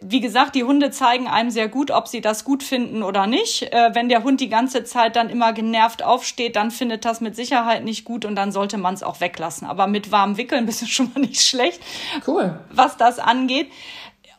Wie 0.00 0.20
gesagt, 0.20 0.54
die 0.54 0.64
Hunde 0.64 0.90
zeigen 0.90 1.26
einem 1.26 1.50
sehr 1.50 1.68
gut, 1.68 1.90
ob 1.90 2.08
sie 2.08 2.20
das 2.20 2.36
das 2.36 2.44
gut 2.44 2.62
finden 2.62 3.02
oder 3.02 3.26
nicht. 3.26 3.62
Äh, 3.72 3.94
wenn 3.94 4.08
der 4.08 4.22
Hund 4.22 4.40
die 4.40 4.48
ganze 4.48 4.84
Zeit 4.84 5.16
dann 5.16 5.30
immer 5.30 5.52
genervt 5.52 6.02
aufsteht, 6.02 6.56
dann 6.56 6.70
findet 6.70 7.04
das 7.04 7.20
mit 7.20 7.34
Sicherheit 7.34 7.84
nicht 7.84 8.04
gut 8.04 8.24
und 8.24 8.36
dann 8.36 8.52
sollte 8.52 8.76
man 8.76 8.94
es 8.94 9.02
auch 9.02 9.20
weglassen. 9.20 9.66
Aber 9.66 9.86
mit 9.86 10.12
warmem 10.12 10.36
Wickeln 10.36 10.66
bist 10.66 10.82
du 10.82 10.86
schon 10.86 11.10
mal 11.14 11.20
nicht 11.20 11.40
schlecht. 11.40 11.80
Cool. 12.26 12.60
Was 12.70 12.96
das 12.96 13.18
angeht. 13.18 13.70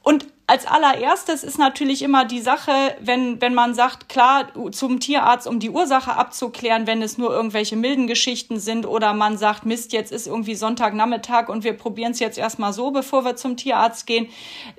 Und 0.03 0.27
als 0.49 0.65
allererstes 0.65 1.43
ist 1.43 1.59
natürlich 1.59 2.01
immer 2.01 2.23
die 2.23 2.39
Sache, 2.39 2.71
wenn, 3.01 3.41
wenn 3.41 3.53
man 3.53 3.73
sagt, 3.75 4.07
klar, 4.07 4.47
zum 4.71 5.01
Tierarzt, 5.01 5.45
um 5.45 5.59
die 5.59 5.69
Ursache 5.69 6.15
abzuklären, 6.15 6.87
wenn 6.87 7.01
es 7.01 7.17
nur 7.17 7.31
irgendwelche 7.31 7.75
milden 7.75 8.07
Geschichten 8.07 8.57
sind 8.57 8.85
oder 8.85 9.13
man 9.13 9.37
sagt, 9.37 9.65
Mist, 9.65 9.91
jetzt 9.91 10.13
ist 10.13 10.25
irgendwie 10.25 10.55
Sonntagnachmittag 10.55 11.49
und 11.49 11.65
wir 11.65 11.73
probieren 11.73 12.13
es 12.13 12.19
jetzt 12.19 12.37
erstmal 12.37 12.71
so, 12.71 12.91
bevor 12.91 13.25
wir 13.25 13.35
zum 13.35 13.57
Tierarzt 13.57 14.07
gehen, 14.07 14.29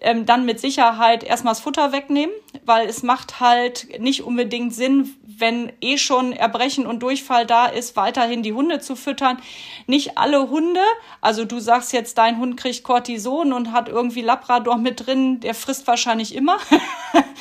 ähm, 0.00 0.24
dann 0.24 0.46
mit 0.46 0.58
Sicherheit 0.58 1.22
erstmal 1.22 1.52
das 1.52 1.60
Futter 1.60 1.92
wegnehmen, 1.92 2.34
weil 2.64 2.88
es 2.88 3.02
macht 3.02 3.40
halt 3.40 4.00
nicht 4.00 4.22
unbedingt 4.22 4.74
Sinn, 4.74 5.14
wenn 5.38 5.72
eh 5.80 5.98
schon 5.98 6.32
Erbrechen 6.32 6.86
und 6.86 7.00
Durchfall 7.00 7.46
da 7.46 7.66
ist, 7.66 7.96
weiterhin 7.96 8.42
die 8.42 8.52
Hunde 8.52 8.80
zu 8.80 8.96
füttern. 8.96 9.38
Nicht 9.86 10.18
alle 10.18 10.50
Hunde, 10.50 10.80
also 11.20 11.44
du 11.44 11.60
sagst 11.60 11.92
jetzt, 11.92 12.18
dein 12.18 12.38
Hund 12.38 12.56
kriegt 12.56 12.82
Cortison 12.82 13.52
und 13.52 13.72
hat 13.72 13.88
irgendwie 13.88 14.22
Labrador 14.22 14.78
mit 14.78 15.06
drin, 15.06 15.40
der 15.40 15.54
frisst 15.58 15.86
wahrscheinlich 15.86 16.34
immer. 16.34 16.58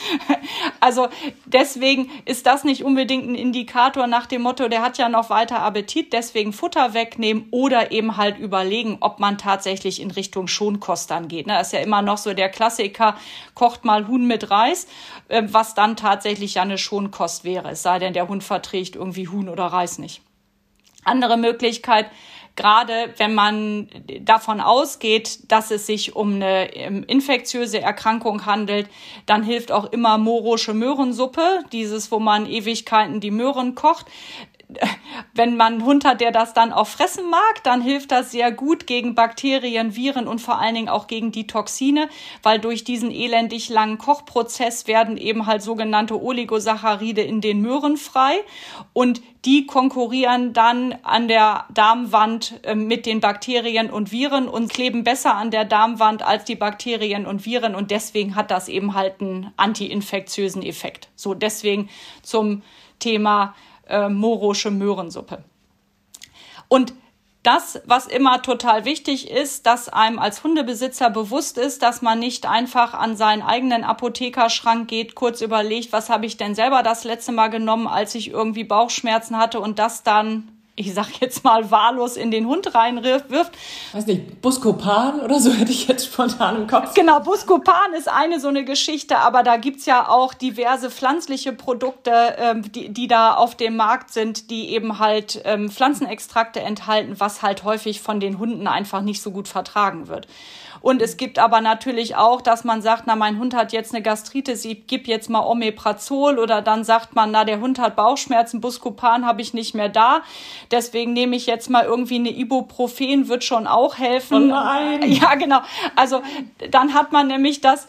also 0.79 1.07
deswegen 1.45 2.09
ist 2.25 2.45
das 2.45 2.63
nicht 2.63 2.83
unbedingt 2.83 3.27
ein 3.27 3.35
Indikator 3.35 4.07
nach 4.07 4.25
dem 4.25 4.41
Motto, 4.41 4.67
der 4.67 4.81
hat 4.81 4.97
ja 4.97 5.09
noch 5.09 5.29
weiter 5.29 5.61
Appetit, 5.61 6.13
deswegen 6.13 6.53
Futter 6.53 6.93
wegnehmen 6.93 7.47
oder 7.51 7.91
eben 7.91 8.17
halt 8.17 8.37
überlegen, 8.37 8.97
ob 8.99 9.19
man 9.19 9.37
tatsächlich 9.37 10.01
in 10.01 10.11
Richtung 10.11 10.47
Schonkost 10.47 11.11
dann 11.11 11.27
geht. 11.27 11.49
Das 11.49 11.67
ist 11.67 11.73
ja 11.73 11.79
immer 11.79 12.01
noch 12.01 12.17
so 12.17 12.33
der 12.33 12.49
Klassiker, 12.49 13.15
kocht 13.53 13.85
mal 13.85 14.07
Huhn 14.07 14.25
mit 14.25 14.49
Reis, 14.51 14.87
äh, 15.27 15.43
was 15.45 15.73
dann 15.73 15.95
tatsächlich 15.95 16.55
ja 16.55 16.61
eine 16.63 16.77
Schonkost 16.77 17.43
wäre, 17.43 17.71
es 17.71 17.83
sei 17.83 17.99
denn, 17.99 18.13
der 18.13 18.27
Hund 18.27 18.43
verträgt 18.43 18.95
irgendwie 18.95 19.27
Huhn 19.27 19.49
oder 19.49 19.65
Reis 19.65 19.99
nicht. 19.99 20.21
Andere 21.03 21.37
Möglichkeit, 21.37 22.07
gerade 22.57 23.13
wenn 23.17 23.33
man 23.33 23.87
davon 24.21 24.59
ausgeht, 24.59 25.51
dass 25.51 25.71
es 25.71 25.85
sich 25.85 26.15
um 26.15 26.33
eine 26.33 26.75
ähm, 26.75 27.03
infektiöse 27.07 27.79
Erkrankung 27.79 28.45
handelt, 28.45 28.89
dann 29.25 29.43
hilft 29.43 29.71
auch 29.71 29.85
immer 29.93 30.17
morosche 30.17 30.73
Möhrensuppe, 30.73 31.63
dieses, 31.71 32.11
wo 32.11 32.19
man 32.19 32.45
Ewigkeiten 32.45 33.21
die 33.21 33.31
Möhren 33.31 33.75
kocht 33.75 34.07
wenn 35.33 35.55
man 35.55 35.73
einen 35.73 35.85
Hund 35.85 36.03
hat, 36.03 36.19
der 36.19 36.31
das 36.31 36.53
dann 36.53 36.73
auch 36.73 36.87
fressen 36.87 37.29
mag, 37.29 37.63
dann 37.63 37.81
hilft 37.81 38.11
das 38.11 38.31
sehr 38.31 38.51
gut 38.51 38.85
gegen 38.85 39.15
Bakterien, 39.15 39.95
Viren 39.95 40.27
und 40.27 40.39
vor 40.39 40.59
allen 40.59 40.75
Dingen 40.75 40.89
auch 40.89 41.07
gegen 41.07 41.31
die 41.31 41.47
Toxine, 41.47 42.09
weil 42.43 42.59
durch 42.59 42.83
diesen 42.83 43.11
elendig 43.11 43.69
langen 43.69 43.97
Kochprozess 43.97 44.87
werden 44.87 45.15
eben 45.15 45.45
halt 45.45 45.61
sogenannte 45.61 46.21
Oligosaccharide 46.21 47.21
in 47.21 47.39
den 47.39 47.61
Möhren 47.61 47.95
frei 47.95 48.35
und 48.91 49.21
die 49.45 49.65
konkurrieren 49.65 50.51
dann 50.51 50.95
an 51.03 51.29
der 51.29 51.65
Darmwand 51.73 52.59
äh, 52.63 52.75
mit 52.75 53.05
den 53.05 53.21
Bakterien 53.21 53.89
und 53.89 54.11
Viren 54.11 54.49
und 54.49 54.69
kleben 54.69 55.05
besser 55.05 55.35
an 55.35 55.51
der 55.51 55.63
Darmwand 55.63 56.23
als 56.23 56.43
die 56.43 56.55
Bakterien 56.55 57.25
und 57.25 57.45
Viren 57.45 57.73
und 57.73 57.91
deswegen 57.91 58.35
hat 58.35 58.51
das 58.51 58.67
eben 58.67 58.93
halt 58.93 59.21
einen 59.21 59.53
antiinfektiösen 59.55 60.63
Effekt. 60.63 61.07
So 61.15 61.33
deswegen 61.33 61.89
zum 62.21 62.63
Thema 62.99 63.53
äh, 63.89 64.09
morosche 64.09 64.71
Möhrensuppe. 64.71 65.43
Und 66.67 66.93
das, 67.43 67.79
was 67.85 68.07
immer 68.07 68.41
total 68.41 68.83
wichtig 68.83 69.31
ist, 69.31 69.65
dass 69.65 69.87
einem 69.87 70.19
als 70.19 70.43
Hundebesitzer 70.43 71.09
bewusst 71.09 71.57
ist, 71.57 71.81
dass 71.81 72.01
man 72.01 72.19
nicht 72.19 72.45
einfach 72.45 72.93
an 72.93 73.15
seinen 73.15 73.41
eigenen 73.41 73.85
Apothekerschrank 73.85 74.89
geht, 74.89 75.15
kurz 75.15 75.39
überlegt, 75.39 75.93
was 75.93 76.09
habe 76.09 76.25
ich 76.25 76.35
denn 76.35 76.55
selber 76.55 76.83
das 76.83 77.05
letzte 77.05 77.31
Mal 77.31 77.47
genommen, 77.47 77.87
als 77.87 78.15
ich 78.15 78.31
irgendwie 78.31 78.65
Bauchschmerzen 78.65 79.37
hatte 79.37 79.61
und 79.61 79.79
das 79.79 80.03
dann 80.03 80.56
ich 80.79 80.93
sag 80.93 81.09
jetzt 81.19 81.43
mal, 81.43 81.71
wahllos 81.71 82.17
in 82.17 82.29
den 82.29 82.45
Hund 82.45 82.75
reinwirft. 82.75 83.51
Weiß 83.93 84.05
nicht, 84.05 84.41
Buscopan 84.41 85.21
oder 85.21 85.39
so 85.39 85.51
hätte 85.51 85.71
ich 85.71 85.87
jetzt 85.87 86.05
spontan 86.05 86.55
im 86.55 86.67
Kopf. 86.67 86.93
Genau, 86.93 87.19
Buscopan 87.19 87.93
ist 87.97 88.07
eine 88.07 88.39
so 88.39 88.47
eine 88.47 88.63
Geschichte, 88.63 89.17
aber 89.17 89.41
da 89.41 89.57
gibt's 89.57 89.87
ja 89.87 90.07
auch 90.07 90.35
diverse 90.35 90.91
pflanzliche 90.91 91.51
Produkte, 91.51 92.35
ähm, 92.37 92.71
die, 92.71 92.89
die 92.89 93.07
da 93.07 93.33
auf 93.33 93.55
dem 93.55 93.75
Markt 93.75 94.13
sind, 94.13 94.51
die 94.51 94.69
eben 94.69 94.99
halt 94.99 95.41
ähm, 95.45 95.71
Pflanzenextrakte 95.71 96.61
enthalten, 96.61 97.19
was 97.19 97.41
halt 97.41 97.63
häufig 97.63 97.99
von 97.99 98.19
den 98.19 98.37
Hunden 98.37 98.67
einfach 98.67 99.01
nicht 99.01 99.23
so 99.23 99.31
gut 99.31 99.47
vertragen 99.47 100.07
wird. 100.07 100.27
Und 100.81 101.01
es 101.01 101.17
gibt 101.17 101.39
aber 101.39 101.61
natürlich 101.61 102.15
auch, 102.15 102.41
dass 102.41 102.63
man 102.63 102.81
sagt, 102.81 103.03
na, 103.05 103.15
mein 103.15 103.39
Hund 103.39 103.55
hat 103.55 103.73
jetzt 103.73 103.93
eine 103.93 104.03
Gastritis, 104.03 104.65
ich 104.65 104.87
gebe 104.87 105.07
jetzt 105.07 105.29
mal 105.29 105.41
Omeprazol 105.41 106.39
oder 106.39 106.61
dann 106.61 106.83
sagt 106.83 107.15
man, 107.15 107.31
na, 107.31 107.45
der 107.45 107.59
Hund 107.59 107.79
hat 107.79 107.95
Bauchschmerzen, 107.95 108.61
Buscopan 108.61 109.25
habe 109.25 109.41
ich 109.41 109.53
nicht 109.53 109.75
mehr 109.75 109.89
da. 109.89 110.21
Deswegen 110.71 111.13
nehme 111.13 111.35
ich 111.35 111.45
jetzt 111.45 111.69
mal 111.69 111.85
irgendwie 111.85 112.15
eine 112.15 112.29
Ibuprofen, 112.29 113.27
wird 113.27 113.43
schon 113.43 113.67
auch 113.67 113.97
helfen. 113.97 114.51
Oh 114.51 114.55
nein. 114.55 115.03
Ja, 115.17 115.35
genau. 115.35 115.61
Also 115.95 116.21
dann 116.69 116.93
hat 116.93 117.11
man 117.11 117.27
nämlich 117.27 117.61
das 117.61 117.87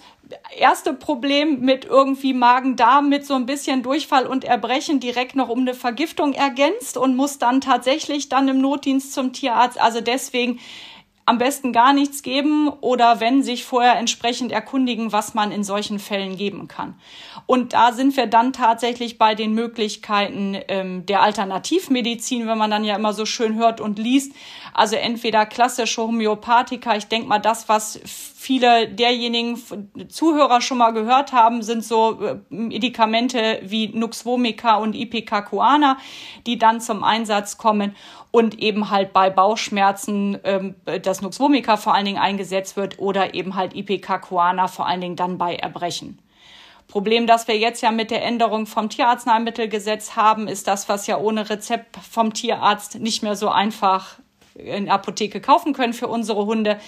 erste 0.56 0.92
Problem 0.92 1.60
mit 1.60 1.84
irgendwie 1.84 2.34
Magen-Darm 2.34 3.08
mit 3.08 3.26
so 3.26 3.34
ein 3.34 3.46
bisschen 3.46 3.82
Durchfall 3.82 4.26
und 4.26 4.44
Erbrechen 4.44 5.00
direkt 5.00 5.36
noch 5.36 5.48
um 5.48 5.60
eine 5.60 5.74
Vergiftung 5.74 6.32
ergänzt 6.32 6.96
und 6.96 7.16
muss 7.16 7.38
dann 7.38 7.60
tatsächlich 7.60 8.28
dann 8.28 8.48
im 8.48 8.60
Notdienst 8.60 9.12
zum 9.12 9.32
Tierarzt. 9.32 9.80
Also 9.80 10.00
deswegen 10.00 10.60
am 11.28 11.36
besten 11.36 11.74
gar 11.74 11.92
nichts 11.92 12.22
geben 12.22 12.70
oder 12.80 13.20
wenn 13.20 13.42
sich 13.42 13.64
vorher 13.64 13.96
entsprechend 13.98 14.50
erkundigen, 14.50 15.12
was 15.12 15.34
man 15.34 15.52
in 15.52 15.62
solchen 15.62 15.98
Fällen 15.98 16.38
geben 16.38 16.68
kann. 16.68 16.94
Und 17.44 17.74
da 17.74 17.92
sind 17.92 18.16
wir 18.16 18.26
dann 18.26 18.54
tatsächlich 18.54 19.18
bei 19.18 19.34
den 19.34 19.52
Möglichkeiten 19.52 20.56
ähm, 20.68 21.04
der 21.04 21.20
Alternativmedizin, 21.20 22.46
wenn 22.46 22.56
man 22.56 22.70
dann 22.70 22.82
ja 22.82 22.96
immer 22.96 23.12
so 23.12 23.26
schön 23.26 23.56
hört 23.56 23.80
und 23.80 23.98
liest. 23.98 24.32
Also 24.72 24.96
entweder 24.96 25.44
klassische 25.44 26.00
Homöopathika, 26.00 26.96
ich 26.96 27.08
denke 27.08 27.28
mal, 27.28 27.38
das, 27.38 27.68
was 27.68 28.00
viele 28.04 28.88
derjenigen 28.88 29.60
Zuhörer 30.08 30.62
schon 30.62 30.78
mal 30.78 30.92
gehört 30.92 31.32
haben, 31.32 31.62
sind 31.62 31.84
so 31.84 32.22
äh, 32.22 32.36
Medikamente 32.48 33.60
wie 33.64 33.88
Nux 33.88 34.24
vomica 34.24 34.76
und 34.76 34.94
Ipecacuana, 34.94 35.98
die 36.46 36.58
dann 36.58 36.80
zum 36.80 37.04
Einsatz 37.04 37.58
kommen 37.58 37.94
und 38.30 38.58
eben 38.58 38.90
halt 38.90 39.12
bei 39.12 39.30
Bauchschmerzen 39.30 40.38
ähm, 40.44 40.74
das 41.02 41.22
Nux 41.22 41.40
vomica 41.40 41.76
vor 41.76 41.94
allen 41.94 42.04
Dingen 42.04 42.18
eingesetzt 42.18 42.76
wird 42.76 42.98
oder 42.98 43.34
eben 43.34 43.54
halt 43.54 43.74
Ipecacuana 43.74 44.68
vor 44.68 44.86
allen 44.86 45.00
Dingen 45.00 45.16
dann 45.16 45.38
bei 45.38 45.56
Erbrechen. 45.56 46.18
Problem, 46.88 47.26
das 47.26 47.48
wir 47.48 47.58
jetzt 47.58 47.82
ja 47.82 47.90
mit 47.90 48.10
der 48.10 48.24
Änderung 48.24 48.66
vom 48.66 48.88
Tierarzneimittelgesetz 48.88 50.16
haben, 50.16 50.48
ist 50.48 50.66
das, 50.66 50.88
was 50.88 51.06
ja 51.06 51.18
ohne 51.18 51.50
Rezept 51.50 51.96
vom 51.96 52.32
Tierarzt 52.32 52.98
nicht 52.98 53.22
mehr 53.22 53.36
so 53.36 53.50
einfach 53.50 54.18
in 54.54 54.88
Apotheke 54.88 55.40
kaufen 55.40 55.74
können 55.74 55.92
für 55.92 56.08
unsere 56.08 56.46
Hunde. 56.46 56.80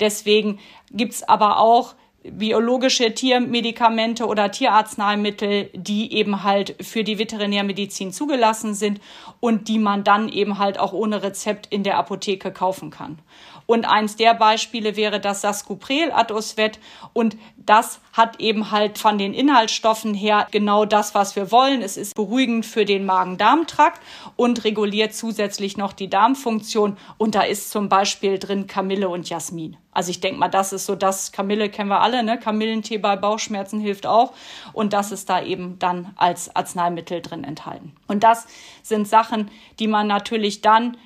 Deswegen 0.00 0.60
gibt's 0.90 1.24
aber 1.24 1.58
auch 1.58 1.94
biologische 2.32 3.14
Tiermedikamente 3.14 4.26
oder 4.26 4.50
Tierarzneimittel, 4.50 5.70
die 5.74 6.12
eben 6.12 6.42
halt 6.42 6.76
für 6.80 7.04
die 7.04 7.18
Veterinärmedizin 7.18 8.12
zugelassen 8.12 8.74
sind 8.74 9.00
und 9.40 9.68
die 9.68 9.78
man 9.78 10.04
dann 10.04 10.28
eben 10.28 10.58
halt 10.58 10.78
auch 10.78 10.92
ohne 10.92 11.22
Rezept 11.22 11.66
in 11.66 11.82
der 11.82 11.98
Apotheke 11.98 12.52
kaufen 12.52 12.90
kann. 12.90 13.18
Und 13.70 13.84
eins 13.84 14.16
der 14.16 14.32
Beispiele 14.32 14.96
wäre 14.96 15.20
das 15.20 15.42
Sascuprel 15.42 16.10
Atosvet. 16.10 16.78
Und 17.12 17.36
das 17.58 18.00
hat 18.14 18.40
eben 18.40 18.70
halt 18.70 18.96
von 18.96 19.18
den 19.18 19.34
Inhaltsstoffen 19.34 20.14
her 20.14 20.46
genau 20.50 20.86
das, 20.86 21.14
was 21.14 21.36
wir 21.36 21.52
wollen. 21.52 21.82
Es 21.82 21.98
ist 21.98 22.14
beruhigend 22.14 22.64
für 22.64 22.86
den 22.86 23.04
Magen-Darm-Trakt 23.04 24.00
und 24.36 24.64
reguliert 24.64 25.12
zusätzlich 25.12 25.76
noch 25.76 25.92
die 25.92 26.08
Darmfunktion. 26.08 26.96
Und 27.18 27.34
da 27.34 27.42
ist 27.42 27.70
zum 27.70 27.90
Beispiel 27.90 28.38
drin 28.38 28.66
Kamille 28.66 29.10
und 29.10 29.28
Jasmin. 29.28 29.76
Also 29.98 30.10
ich 30.12 30.20
denke 30.20 30.38
mal, 30.38 30.46
das 30.46 30.72
ist 30.72 30.86
so 30.86 30.94
das, 30.94 31.32
Kamille 31.32 31.70
kennen 31.70 31.90
wir 31.90 32.00
alle, 32.02 32.22
ne? 32.22 32.38
Kamillentee 32.38 32.98
bei 32.98 33.16
Bauchschmerzen 33.16 33.80
hilft 33.80 34.06
auch. 34.06 34.32
Und 34.72 34.92
das 34.92 35.10
ist 35.10 35.28
da 35.28 35.42
eben 35.42 35.80
dann 35.80 36.12
als 36.14 36.54
Arzneimittel 36.54 37.20
drin 37.20 37.42
enthalten. 37.42 37.96
Und 38.06 38.22
das 38.22 38.46
sind 38.84 39.08
Sachen, 39.08 39.50
die 39.80 39.88
man 39.88 40.06
natürlich 40.06 40.60
dann 40.60 40.96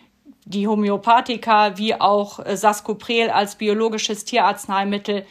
die 0.44 0.68
Homöopathika 0.68 1.78
wie 1.78 1.98
auch 1.98 2.38
äh, 2.44 2.54
Sascoprel 2.54 3.30
als 3.30 3.54
biologisches 3.54 4.26
Tierarzneimittel 4.26 5.24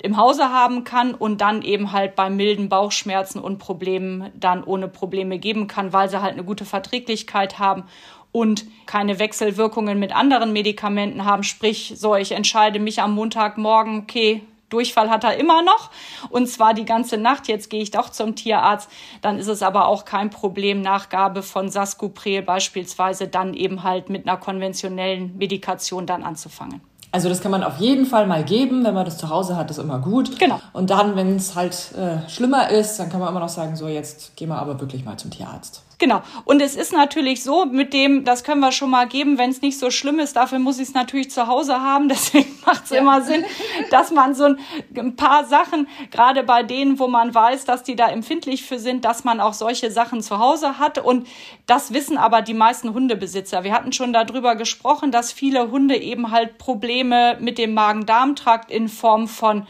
im 0.00 0.16
Hause 0.16 0.44
haben 0.48 0.84
kann 0.84 1.12
und 1.12 1.42
dann 1.42 1.60
eben 1.60 1.92
halt 1.92 2.16
bei 2.16 2.30
milden 2.30 2.70
Bauchschmerzen 2.70 3.40
und 3.40 3.58
Problemen 3.58 4.30
dann 4.34 4.64
ohne 4.64 4.88
Probleme 4.88 5.38
geben 5.38 5.66
kann, 5.66 5.92
weil 5.92 6.08
sie 6.08 6.22
halt 6.22 6.32
eine 6.32 6.44
gute 6.44 6.64
Verträglichkeit 6.64 7.58
haben 7.58 7.84
und 8.32 8.64
keine 8.86 9.18
Wechselwirkungen 9.18 9.98
mit 9.98 10.14
anderen 10.16 10.52
Medikamenten 10.52 11.24
haben. 11.24 11.42
Sprich, 11.42 11.94
so, 11.96 12.16
ich 12.16 12.32
entscheide 12.32 12.78
mich 12.78 13.00
am 13.00 13.14
Montagmorgen, 13.14 14.00
okay, 14.00 14.42
Durchfall 14.72 15.10
hat 15.10 15.22
er 15.22 15.36
immer 15.36 15.62
noch 15.62 15.90
und 16.30 16.48
zwar 16.48 16.74
die 16.74 16.84
ganze 16.86 17.18
Nacht. 17.18 17.46
Jetzt 17.46 17.68
gehe 17.68 17.82
ich 17.82 17.90
doch 17.90 18.08
zum 18.08 18.34
Tierarzt. 18.34 18.90
Dann 19.20 19.38
ist 19.38 19.48
es 19.48 19.62
aber 19.62 19.86
auch 19.86 20.04
kein 20.04 20.30
Problem, 20.30 20.80
Nachgabe 20.80 21.42
von 21.42 21.68
Saskuprel 21.68 22.42
beispielsweise 22.42 23.28
dann 23.28 23.54
eben 23.54 23.82
halt 23.82 24.08
mit 24.08 24.26
einer 24.26 24.38
konventionellen 24.38 25.36
Medikation 25.36 26.06
dann 26.06 26.22
anzufangen. 26.22 26.80
Also 27.14 27.28
das 27.28 27.42
kann 27.42 27.50
man 27.50 27.62
auf 27.62 27.76
jeden 27.76 28.06
Fall 28.06 28.26
mal 28.26 28.42
geben, 28.42 28.84
wenn 28.84 28.94
man 28.94 29.04
das 29.04 29.18
zu 29.18 29.28
Hause 29.28 29.54
hat, 29.54 29.70
ist 29.70 29.76
immer 29.76 29.98
gut. 29.98 30.38
Genau. 30.38 30.58
Und 30.72 30.88
dann, 30.88 31.14
wenn 31.14 31.36
es 31.36 31.54
halt 31.54 31.92
äh, 31.92 32.26
schlimmer 32.30 32.70
ist, 32.70 32.96
dann 32.96 33.10
kann 33.10 33.20
man 33.20 33.28
immer 33.28 33.40
noch 33.40 33.50
sagen, 33.50 33.76
so 33.76 33.86
jetzt 33.86 34.34
gehen 34.34 34.48
wir 34.48 34.56
aber 34.56 34.80
wirklich 34.80 35.04
mal 35.04 35.18
zum 35.18 35.30
Tierarzt. 35.30 35.82
Genau. 36.02 36.20
Und 36.44 36.60
es 36.60 36.74
ist 36.74 36.92
natürlich 36.92 37.44
so, 37.44 37.64
mit 37.64 37.92
dem, 37.92 38.24
das 38.24 38.42
können 38.42 38.58
wir 38.58 38.72
schon 38.72 38.90
mal 38.90 39.06
geben, 39.06 39.38
wenn 39.38 39.50
es 39.50 39.62
nicht 39.62 39.78
so 39.78 39.92
schlimm 39.92 40.18
ist, 40.18 40.34
dafür 40.34 40.58
muss 40.58 40.80
ich 40.80 40.88
es 40.88 40.94
natürlich 40.94 41.30
zu 41.30 41.46
Hause 41.46 41.80
haben. 41.80 42.08
Deswegen 42.08 42.58
macht 42.66 42.86
es 42.86 42.90
ja. 42.90 42.98
immer 42.98 43.22
Sinn, 43.22 43.44
dass 43.92 44.10
man 44.10 44.34
so 44.34 44.46
ein, 44.46 44.58
ein 44.96 45.14
paar 45.14 45.44
Sachen, 45.44 45.86
gerade 46.10 46.42
bei 46.42 46.64
denen, 46.64 46.98
wo 46.98 47.06
man 47.06 47.32
weiß, 47.32 47.66
dass 47.66 47.84
die 47.84 47.94
da 47.94 48.08
empfindlich 48.08 48.64
für 48.64 48.80
sind, 48.80 49.04
dass 49.04 49.22
man 49.22 49.38
auch 49.38 49.52
solche 49.52 49.92
Sachen 49.92 50.22
zu 50.22 50.40
Hause 50.40 50.80
hat. 50.80 50.98
Und 50.98 51.28
das 51.66 51.92
wissen 51.92 52.18
aber 52.18 52.42
die 52.42 52.52
meisten 52.54 52.94
Hundebesitzer. 52.94 53.62
Wir 53.62 53.72
hatten 53.72 53.92
schon 53.92 54.12
darüber 54.12 54.56
gesprochen, 54.56 55.12
dass 55.12 55.30
viele 55.30 55.70
Hunde 55.70 55.96
eben 55.96 56.32
halt 56.32 56.58
Probleme 56.58 57.36
mit 57.38 57.58
dem 57.58 57.74
Magen-Darm-Trakt 57.74 58.72
in 58.72 58.88
Form 58.88 59.28
von 59.28 59.68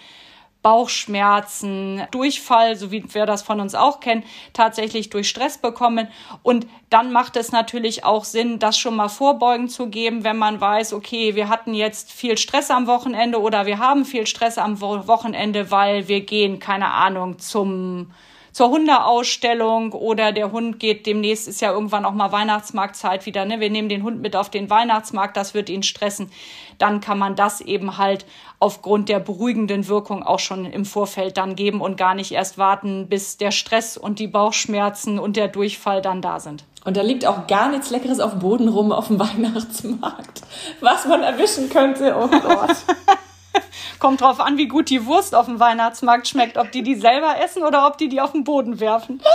Bauchschmerzen, 0.63 2.03
Durchfall, 2.11 2.77
so 2.77 2.91
wie 2.91 3.05
wir 3.13 3.27
das 3.27 3.43
von 3.43 3.61
uns 3.61 3.75
auch 3.75 4.01
kennen, 4.01 4.23
tatsächlich 4.53 5.11
durch 5.11 5.29
Stress 5.29 5.59
bekommen. 5.59 6.09
Und 6.43 6.67
dann 6.89 7.13
macht 7.13 7.37
es 7.37 7.53
natürlich 7.53 8.05
auch 8.05 8.25
Sinn, 8.25 8.59
das 8.59 8.79
schon 8.79 8.97
mal 8.97 9.09
vorbeugen 9.09 9.69
zu 9.69 9.89
geben, 9.89 10.25
wenn 10.25 10.39
man 10.39 10.61
weiß, 10.61 10.93
okay, 10.93 11.35
wir 11.35 11.49
hatten 11.49 11.75
jetzt 11.75 12.13
viel 12.13 12.39
Stress 12.39 12.71
am 12.71 12.87
Wochenende 12.87 13.41
oder 13.41 13.67
wir 13.67 13.79
haben 13.79 14.05
viel 14.05 14.27
Stress 14.27 14.59
am 14.59 14.81
Wochenende, 14.81 15.71
weil 15.71 16.09
wir 16.09 16.21
gehen, 16.21 16.61
keine 16.61 16.91
Ahnung, 16.93 17.39
zum 17.39 18.13
zur 18.53 18.69
Hundeausstellung 18.69 19.93
oder 19.93 20.33
der 20.33 20.53
Hund 20.53 20.79
geht 20.79 21.07
demnächst 21.07 21.49
ist 21.49 21.61
ja 21.63 21.73
irgendwann 21.73 22.05
auch 22.05 22.13
mal 22.13 22.33
Weihnachtsmarktzeit 22.33 23.25
wieder, 23.25 23.45
ne? 23.45 23.61
Wir 23.61 23.71
nehmen 23.71 23.89
den 23.89 24.03
Hund 24.03 24.21
mit 24.21 24.37
auf 24.37 24.51
den 24.51 24.69
Weihnachtsmarkt, 24.69 25.37
das 25.37 25.55
wird 25.55 25.71
ihn 25.71 25.83
stressen. 25.83 26.31
Dann 26.79 27.01
kann 27.01 27.19
man 27.19 27.35
das 27.35 27.61
eben 27.61 27.97
halt 27.97 28.27
aufgrund 28.59 29.09
der 29.09 29.21
beruhigenden 29.21 29.89
Wirkung 29.89 30.23
auch 30.23 30.39
schon 30.39 30.67
im 30.67 30.85
Vorfeld 30.85 31.37
dann 31.37 31.57
geben 31.57 31.81
und 31.81 31.97
gar 31.97 32.15
nicht 32.15 32.33
erst 32.33 32.59
warten, 32.59 33.09
bis 33.09 33.39
der 33.39 33.51
Stress 33.51 33.97
und 33.97 34.19
die 34.19 34.29
Bauchschmerzen 34.29 35.19
und 35.19 35.37
der 35.37 35.49
Durchfall 35.49 36.03
dann 36.03 36.21
da 36.21 36.39
sind. 36.39 36.65
Und 36.85 36.97
da 36.97 37.03
liegt 37.03 37.25
auch 37.27 37.47
gar 37.47 37.71
nichts 37.71 37.91
Leckeres 37.91 38.21
auf 38.21 38.33
dem 38.33 38.41
Boden 38.41 38.69
rum 38.69 38.93
auf 38.93 39.09
dem 39.09 39.19
Weihnachtsmarkt, 39.19 40.43
was 40.81 41.07
man 41.07 41.23
erwischen 41.23 41.71
könnte. 41.71 42.15
Oh 42.19 42.29
Gott. 42.29 42.77
Kommt 43.99 44.21
drauf 44.21 44.41
an, 44.41 44.57
wie 44.57 44.69
gut 44.69 44.91
die 44.91 45.07
Wurst 45.07 45.35
auf 45.35 45.47
dem 45.47 45.61
Weihnachtsmarkt 45.61 46.29
schmeckt, 46.29 46.57
ob 46.57 46.73
die 46.73 46.83
die 46.83 46.95
selber 46.95 47.37
essen 47.43 47.63
oder 47.63 47.87
ob 47.87 47.99
die 47.99 48.09
die 48.09 48.21
auf 48.21 48.33
den 48.33 48.45
Boden 48.45 48.81
werfen. 48.81 49.21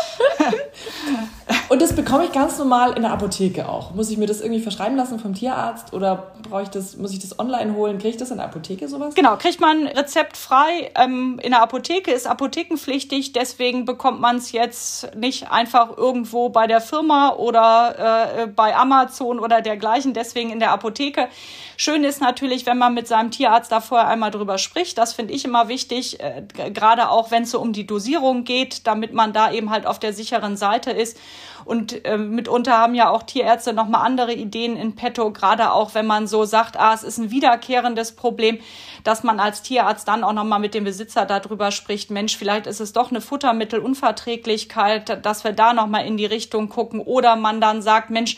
Und 1.70 1.82
das 1.82 1.94
bekomme 1.94 2.26
ich 2.26 2.32
ganz 2.32 2.58
normal 2.58 2.94
in 2.94 3.02
der 3.02 3.12
Apotheke 3.12 3.68
auch. 3.68 3.94
Muss 3.94 4.10
ich 4.10 4.18
mir 4.18 4.26
das 4.26 4.40
irgendwie 4.40 4.62
verschreiben 4.62 4.96
lassen 4.96 5.20
vom 5.20 5.34
Tierarzt 5.34 5.94
oder 5.94 6.32
brauche 6.50 6.64
ich 6.64 6.70
das, 6.70 6.96
muss 6.96 7.12
ich 7.12 7.20
das 7.20 7.40
online 7.40 7.74
holen? 7.74 7.98
Kriege 7.98 8.10
ich 8.10 8.18
das 8.18 8.32
in 8.32 8.38
der 8.38 8.46
Apotheke 8.46 8.88
sowas? 8.88 9.16
Genau, 9.16 9.36
kriegt 9.36 9.60
man 9.60 9.88
rezeptfrei 9.88 10.92
ähm, 10.96 11.40
in 11.44 11.52
der 11.52 11.62
Apotheke, 11.62 12.12
ist 12.12 12.26
apothekenpflichtig, 12.26 13.34
deswegen 13.34 13.86
bekommt 13.86 14.22
man 14.22 14.38
es 14.38 14.54
jetzt 14.54 15.14
nicht 15.16 15.52
einfach 15.52 15.98
irgendwo 15.98 16.50
bei 16.50 16.68
der 16.68 16.80
Firma 16.80 17.34
oder 17.34 18.44
äh, 18.44 18.48
bei 18.48 18.76
Amazon 18.76 19.40
oder 19.40 19.62
dergleichen, 19.62 20.14
deswegen 20.14 20.52
in 20.52 20.60
der 20.60 20.72
Apotheke. 20.72 21.28
Schön 21.76 22.04
ist 22.04 22.22
natürlich, 22.22 22.66
wenn 22.66 22.78
man 22.78 22.94
mit 22.94 23.08
seinem 23.08 23.30
Tierarzt 23.30 23.72
da 23.72 23.82
einmal 24.08 24.32
drüber 24.32 24.58
spricht. 24.58 24.98
Das 24.98 25.14
finde 25.14 25.34
ich 25.34 25.46
immer 25.46 25.68
wichtig, 25.68 26.20
äh, 26.20 26.44
gerade 26.74 27.10
auch 27.10 27.32
wenn 27.32 27.44
es 27.44 27.52
so 27.52 27.60
um 27.60 27.74
die 27.74 27.86
Dosierung 27.86 28.44
geht, 28.44 28.88
damit 28.88 29.14
man 29.14 29.34
da 29.34 29.52
eben 29.52 29.70
halt 29.70 29.86
auf 29.86 30.00
der 30.00 30.14
sicheren 30.14 30.58
Seite 30.58 30.92
ist. 30.92 31.18
Und 31.66 32.06
äh, 32.06 32.18
mitunter 32.18 32.78
haben 32.78 32.96
ja 32.96 33.10
auch 33.10 33.24
Tierärzte 33.24 33.74
nochmal 33.74 34.06
andere 34.06 34.34
Ideen 34.34 34.78
in 34.78 34.96
petto, 34.96 35.32
gerade 35.32 35.74
auch 35.74 35.96
wenn 35.96 36.06
man 36.06 36.26
so 36.26 36.46
sagt, 36.46 36.80
ah, 36.80 36.94
es 36.94 37.04
ist 37.04 37.18
ein 37.18 37.30
wiederkehrendes 37.30 38.14
Problem, 38.14 38.60
dass 39.04 39.24
man 39.24 39.42
als 39.42 39.64
Tierarzt 39.64 40.08
dann 40.08 40.24
auch 40.24 40.32
nochmal 40.32 40.60
mit 40.60 40.74
dem 40.74 40.86
Besitzer 40.86 41.26
darüber 41.26 41.72
spricht, 41.72 42.10
Mensch, 42.10 42.38
vielleicht 42.38 42.68
ist 42.68 42.80
es 42.80 42.94
doch 42.94 43.10
eine 43.10 43.20
Futtermittelunverträglichkeit, 43.20 45.26
dass 45.26 45.44
wir 45.44 45.52
da 45.52 45.74
nochmal 45.74 46.06
in 46.06 46.16
die 46.16 46.26
Richtung 46.26 46.70
gucken. 46.70 47.02
Oder 47.02 47.36
man 47.36 47.60
dann 47.60 47.82
sagt, 47.82 48.12
Mensch, 48.12 48.38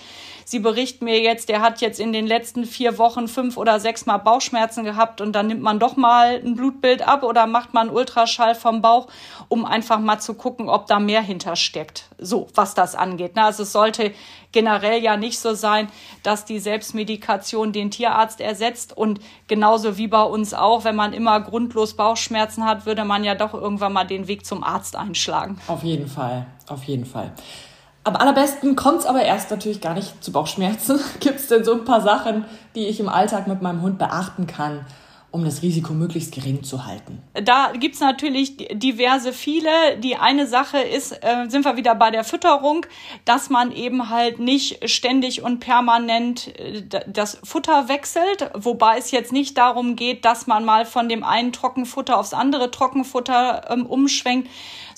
Sie 0.50 0.58
berichten 0.58 1.06
mir 1.06 1.22
jetzt, 1.22 1.48
der 1.48 1.62
hat 1.62 1.80
jetzt 1.80 2.00
in 2.00 2.12
den 2.12 2.26
letzten 2.26 2.66
vier 2.66 2.98
Wochen 2.98 3.28
fünf 3.28 3.56
oder 3.56 3.80
sechs 3.80 4.08
Mal 4.08 4.18
Bauchschmerzen 4.18 4.84
gehabt 4.84 5.22
und 5.22 5.34
dann 5.34 5.46
nimmt 5.46 5.62
man 5.62 5.78
doch 5.78 5.96
mal 5.96 6.42
ein 6.44 6.56
Blutbild 6.56 7.08
ab 7.08 7.22
oder 7.22 7.46
macht 7.46 7.76
man 7.76 7.92
Ultraschall 7.92 8.56
vom 8.56 8.82
Bauch, 8.82 9.10
um 9.48 9.64
einfach 9.64 10.00
mal 10.00 10.18
zu 10.18 10.34
gucken, 10.34 10.68
ob 10.68 10.88
da 10.88 11.00
mehr 11.00 11.22
hintersteckt. 11.22 12.06
So, 12.18 12.48
was 12.56 12.74
das 12.74 12.96
angeht. 12.96 13.34
Also 13.36 13.62
es 13.62 13.72
sollte 13.72 14.12
generell 14.52 15.04
ja 15.04 15.18
nicht 15.18 15.38
so 15.38 15.54
sein, 15.54 15.88
dass 16.24 16.46
die 16.46 16.58
Selbstmedikation 16.58 17.72
den 17.72 17.92
Tierarzt 17.92 18.42
ersetzt 18.42 18.98
und 18.98 19.20
genauso 19.48 20.00
wie 20.00 20.08
bei 20.08 20.24
uns 20.24 20.56
auch, 20.56 20.84
wenn 20.84 20.96
man 20.96 21.14
immer 21.14 21.42
grundlos 21.42 21.96
Bauchschmerzen 21.96 22.66
hat, 22.66 22.88
würde 22.88 23.06
man 23.06 23.24
ja 23.24 23.36
doch 23.36 23.54
irgendwann 23.54 23.94
mal 23.94 24.08
den 24.08 24.28
Weg 24.28 24.48
zum 24.48 24.64
Arzt 24.64 24.96
einschlagen. 24.96 25.62
Auf 25.68 25.84
jeden 25.84 26.08
Fall, 26.08 26.48
auf 26.68 26.86
jeden 26.86 27.06
Fall. 27.06 27.34
Am 28.10 28.16
allerbesten 28.16 28.76
kommt 28.76 29.02
es 29.02 29.06
aber 29.06 29.22
erst 29.22 29.52
natürlich 29.52 29.82
gar 29.82 29.94
nicht 29.94 30.24
zu 30.24 30.32
Bauchschmerzen. 30.32 31.00
Gibt 31.20 31.40
es 31.40 31.48
denn 31.48 31.64
so 31.64 31.74
ein 31.74 31.86
paar 31.86 32.02
Sachen, 32.02 32.44
die 32.74 32.88
ich 32.88 33.00
im 33.00 33.08
Alltag 33.08 33.46
mit 33.46 33.62
meinem 33.62 33.84
Hund 33.84 34.00
beachten 34.00 34.48
kann, 34.48 34.84
um 35.30 35.46
das 35.46 35.62
Risiko 35.62 35.94
möglichst 35.94 36.34
gering 36.34 36.64
zu 36.64 36.88
halten? 36.88 37.22
Da 37.36 37.72
gibt 37.74 37.94
es 37.94 38.02
natürlich 38.02 38.58
diverse 38.72 39.32
viele. 39.32 39.70
Die 40.00 40.16
eine 40.16 40.48
Sache 40.48 40.80
ist, 40.80 41.12
äh, 41.12 41.48
sind 41.50 41.66
wir 41.66 41.78
wieder 41.78 41.94
bei 41.94 42.10
der 42.10 42.24
Fütterung, 42.24 42.88
dass 43.26 43.52
man 43.52 43.72
eben 43.72 44.10
halt 44.10 44.40
nicht 44.40 44.90
ständig 44.90 45.44
und 45.44 45.60
permanent 45.60 46.48
äh, 46.58 46.82
das 47.06 47.38
Futter 47.44 47.90
wechselt, 47.90 48.50
wobei 48.56 48.98
es 48.98 49.12
jetzt 49.12 49.32
nicht 49.32 49.56
darum 49.56 49.96
geht, 49.96 50.26
dass 50.26 50.48
man 50.48 50.66
mal 50.66 50.88
von 50.88 51.10
dem 51.10 51.24
einen 51.24 51.54
Trockenfutter 51.54 52.18
aufs 52.18 52.34
andere 52.34 52.72
Trockenfutter 52.72 53.70
ähm, 53.70 53.86
umschwenkt, 53.86 54.50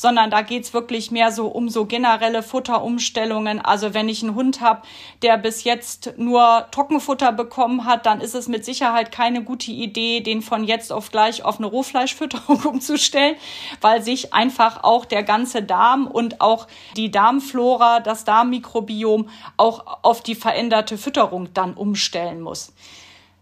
sondern 0.02 0.32
da 0.32 0.42
geht's 0.42 0.74
wirklich 0.74 1.12
mehr 1.12 1.32
so 1.32 1.46
um 1.46 1.70
so 1.70 1.86
generelle 1.86 2.42
Futterumstellungen. 2.42 3.62
Also 3.62 3.94
wenn 3.94 4.10
ich 4.10 4.24
einen 4.24 4.34
Hund 4.34 4.60
habe, 4.60 4.82
der 5.22 5.38
bis 5.38 5.64
jetzt 5.64 6.14
nur 6.18 6.66
Trockenfutter 6.72 7.32
bekommen 7.32 7.86
hat, 7.86 8.08
dann 8.08 8.20
ist 8.20 8.34
es 8.34 8.48
mit 8.48 8.66
Sicherheit 8.66 9.12
keine 9.12 9.44
gute 9.44 9.70
Idee, 9.70 10.22
den 10.22 10.42
von 10.42 10.64
jetzt 10.64 10.92
auf 10.92 11.12
gleich 11.12 11.46
auf 11.46 11.60
eine 11.60 11.68
Rohfleischfütterung 11.68 12.62
umzustellen, 12.66 13.36
weil 13.80 14.02
sich 14.02 14.34
einfach 14.34 14.84
auch 14.84 15.06
der 15.06 15.22
ganze 15.22 15.62
Darm 15.62 16.08
und 16.08 16.42
auch 16.42 16.66
die 16.98 17.12
Darmflora, 17.12 18.00
das 18.00 18.24
Darmmikrobiom 18.24 19.30
auch 19.58 20.00
auf 20.02 20.24
die 20.24 20.34
veränderte 20.34 20.98
Fütterung 20.98 21.54
dann 21.54 21.76
umstellen 21.76 22.42
muss. 22.42 22.74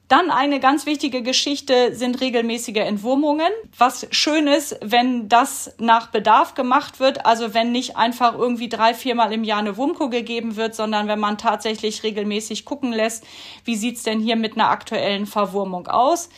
Dann 0.09 0.31
eine 0.31 0.59
ganz 0.59 0.87
wichtige 0.87 1.21
Geschichte 1.21 1.93
sind 1.95 2.19
regelmäßige 2.19 2.77
Entwurmungen. 2.77 3.51
Was 3.77 4.07
schön 4.09 4.47
ist, 4.47 4.75
wenn 4.81 5.29
das 5.29 5.75
nach 5.77 6.07
Bedarf 6.07 6.55
gemacht 6.55 6.99
wird, 6.99 7.27
also 7.27 7.53
wenn 7.53 7.71
nicht 7.71 7.95
einfach 7.95 8.35
irgendwie 8.35 8.69
drei, 8.69 8.95
viermal 8.95 9.31
im 9.31 9.43
Jahr 9.43 9.59
eine 9.59 9.77
Wurmkur 9.77 10.09
gegeben 10.09 10.55
wird, 10.55 10.73
sondern 10.73 11.07
wenn 11.07 11.19
man 11.19 11.37
tatsächlich 11.37 12.01
regelmäßig 12.01 12.65
gucken 12.65 12.91
lässt, 12.91 13.23
wie 13.65 13.75
sieht's 13.75 14.01
denn 14.01 14.19
hier 14.19 14.35
mit 14.35 14.53
einer 14.53 14.71
aktuellen 14.71 15.27
Verwurmung 15.27 15.85
aus 15.85 16.29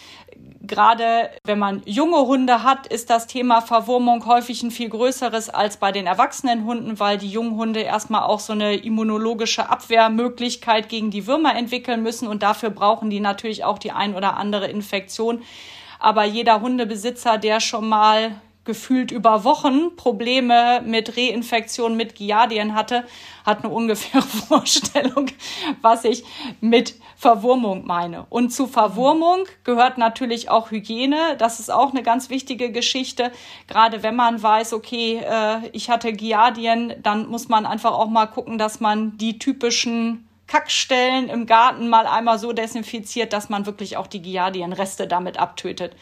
gerade 0.62 1.30
wenn 1.44 1.60
man 1.60 1.82
junge 1.86 2.20
Hunde 2.20 2.63
hat, 2.63 2.88
ist 2.88 3.10
das 3.10 3.28
Thema 3.28 3.62
Verwurmung 3.62 4.26
häufig 4.26 4.63
ein 4.63 4.72
viel 4.72 4.89
größeres 4.89 5.50
als 5.50 5.78
bei 5.78 5.91
den 5.91 6.08
erwachsenen 6.08 6.65
Hunden, 6.65 7.00
weil 7.00 7.17
die 7.17 7.30
jungen 7.30 7.58
Hunde 7.58 7.82
erstmal 7.82 8.24
auch 8.24 8.39
so 8.39 8.54
eine 8.54 8.76
immunologische 8.76 9.70
Abwehrmöglichkeit 9.70 10.88
gegen 10.88 11.12
die 11.12 11.28
Würmer 11.28 11.56
entwickeln 11.56 12.04
müssen 12.04 12.28
und 12.28 12.44
dafür 12.44 12.70
brauchen 12.70 13.10
die 13.10 13.20
natürlich 13.20 13.63
auch 13.63 13.80
die 13.80 13.91
ein 13.91 14.15
oder 14.15 14.38
andere 14.38 14.67
Infektion. 14.67 15.41
Aber 16.00 16.24
jeder 16.24 16.62
Hundebesitzer, 16.62 17.38
der 17.38 17.60
schon 17.60 17.89
mal 17.89 18.41
gefühlt 18.63 19.12
über 19.12 19.43
Wochen 19.43 19.95
Probleme 19.95 20.82
mit 20.86 21.17
Reinfektion 21.17 21.97
mit 21.97 22.15
Giardien 22.15 22.76
hatte, 22.76 23.06
hat 23.43 23.63
eine 23.63 23.74
ungefähre 23.74 24.21
Vorstellung, 24.47 25.28
was 25.82 26.06
ich 26.06 26.24
mit 26.60 26.95
Verwurmung 27.17 27.86
meine. 27.86 28.26
Und 28.30 28.52
zu 28.52 28.67
Verwurmung 28.67 29.45
gehört 29.63 29.97
natürlich 29.97 30.50
auch 30.50 30.69
Hygiene. 30.69 31.36
Das 31.38 31.60
ist 31.60 31.71
auch 31.71 31.91
eine 31.91 32.04
ganz 32.04 32.30
wichtige 32.30 32.71
Geschichte. 32.71 33.32
Gerade 33.67 34.04
wenn 34.04 34.15
man 34.15 34.41
weiß, 34.41 34.74
okay, 34.74 35.21
äh, 35.24 35.69
ich 35.71 35.89
hatte 35.89 36.13
Giardien, 36.13 36.93
dann 37.02 37.28
muss 37.28 37.50
man 37.50 37.65
einfach 37.65 37.93
auch 37.93 38.10
mal 38.10 38.28
gucken, 38.28 38.58
dass 38.58 38.80
man 38.80 39.17
die 39.17 39.39
typischen 39.39 40.28
Kackstellen 40.52 41.30
im 41.30 41.45
Garten 41.45 41.88
mal 41.88 42.06
einmal 42.06 42.38
so 42.38 42.52
desinfiziert, 42.52 43.32
dass 43.32 43.47
man 43.47 43.65
wirklich 43.65 43.95
auch 43.95 44.08
die 44.08 44.21
Giardienreste 44.21 45.08
damit 45.08 45.38
abtötet. 45.38 45.95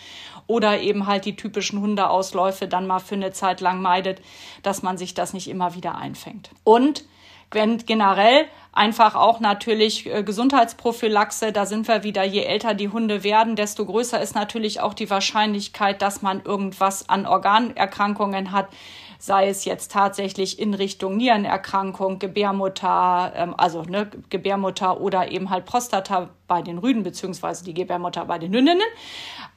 Oder 0.50 0.82
eben 0.82 1.06
halt 1.06 1.26
die 1.26 1.36
typischen 1.36 1.80
Hundeausläufe 1.80 2.68
dann 2.68 2.88
mal 2.88 2.98
für 2.98 3.14
eine 3.14 3.32
Zeit 3.32 3.62
lang 3.62 3.84
meidet, 3.84 4.20
dass 4.64 4.82
man 4.82 4.98
sich 4.98 5.14
das 5.14 5.34
nicht 5.34 5.48
immer 5.48 5.76
wieder 5.76 5.96
einfängt. 5.96 6.50
Und 6.64 7.06
wenn 7.52 7.78
generell 7.78 8.46
einfach 8.74 9.14
auch 9.14 9.40
natürlich 9.40 10.08
äh, 10.08 10.24
Gesundheitsprophylaxe, 10.24 11.52
da 11.52 11.68
sind 11.68 11.88
wir 11.88 12.04
wieder, 12.04 12.24
je 12.24 12.42
älter 12.44 12.74
die 12.74 12.90
Hunde 12.90 13.24
werden, 13.24 13.56
desto 13.56 13.86
größer 13.86 14.20
ist 14.20 14.34
natürlich 14.34 14.82
auch 14.82 14.96
die 14.96 15.12
Wahrscheinlichkeit, 15.12 16.02
dass 16.02 16.24
man 16.24 16.42
irgendwas 16.44 17.08
an 17.10 17.28
Organerkrankungen 17.28 18.52
hat, 18.52 18.70
sei 19.20 19.50
es 19.50 19.66
jetzt 19.66 19.92
tatsächlich 19.92 20.60
in 20.60 20.74
Richtung 20.74 21.18
Nierenerkrankung, 21.18 22.20
Gebärmutter, 22.20 23.34
ähm, 23.36 23.54
also 23.58 23.84
ne, 23.84 24.10
Gebärmutter 24.30 25.00
oder 25.00 25.30
eben 25.30 25.50
halt 25.50 25.66
Prostata 25.66 26.30
bei 26.48 26.62
den 26.62 26.80
Rüden 26.80 27.04
beziehungsweise 27.04 27.66
die 27.66 27.74
Gebärmutter 27.74 28.26
bei 28.26 28.40
den 28.40 28.54
Hündinnen, 28.54 28.88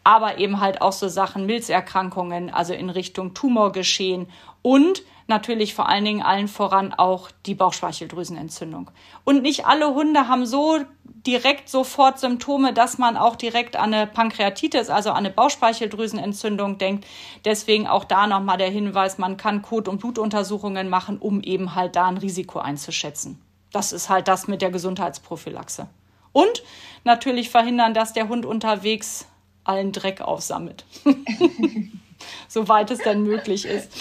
aber 0.05 0.39
eben 0.39 0.61
halt 0.61 0.83
auch 0.83 0.93
so 0.93 1.09
Sachen 1.09 1.47
Milzerkrankungen, 1.47 2.51
also 2.53 2.75
in 2.75 2.91
Richtung 2.91 3.35
Tumorgeschehen 3.35 4.27
und 4.63 5.05
natürlich 5.29 5.75
vor 5.75 5.89
allen 5.89 6.05
Dingen 6.05 6.23
allen 6.23 6.49
voran 6.49 6.93
auch 6.93 7.31
die 7.47 7.55
Bauchspeicheldrüsenentzündung. 7.55 8.91
Und 9.25 9.43
nicht 9.43 9.65
alle 9.65 9.95
Hunde 9.95 10.27
haben 10.29 10.45
so 10.45 10.81
direkt 11.27 11.69
sofort 11.69 12.19
Symptome, 12.19 12.73
dass 12.73 12.99
man 12.99 13.17
auch 13.17 13.37
direkt 13.37 13.77
an 13.77 13.95
eine 13.95 14.07
Pankreatitis, 14.07 14.91
also 14.91 15.11
an 15.11 15.19
eine 15.19 15.31
Bauchspeicheldrüsenentzündung 15.31 16.79
denkt. 16.79 17.07
Deswegen 17.45 17.87
auch 17.87 18.05
da 18.05 18.27
nochmal 18.27 18.59
der 18.59 18.71
Hinweis, 18.71 19.19
man 19.19 19.37
kann 19.37 19.63
Kot- 19.63 19.89
und 19.89 19.99
Blutuntersuchungen 19.99 20.89
machen, 20.89 21.19
um 21.19 21.41
eben 21.41 21.75
halt 21.75 21.97
da 21.97 22.07
ein 22.07 22.19
Risiko 22.19 22.59
einzuschätzen. 22.59 23.41
Das 23.73 23.93
ist 23.93 24.09
halt 24.09 24.29
das 24.29 24.49
mit 24.49 24.63
der 24.63 24.71
Gesundheitsprophylaxe. 24.71 25.87
Und 26.33 26.63
natürlich 27.05 27.51
verhindern, 27.51 27.95
dass 27.95 28.13
der 28.13 28.29
Hund 28.29 28.45
unterwegs 28.45 29.27
allen 29.65 29.93
Dreck 29.93 30.21
aufsammelt. 30.21 30.85
Soweit 32.49 32.91
es 32.91 32.99
denn 32.99 33.23
möglich 33.23 33.65
ist. 33.65 33.93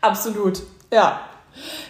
Absolut, 0.00 0.62
ja. 0.92 1.20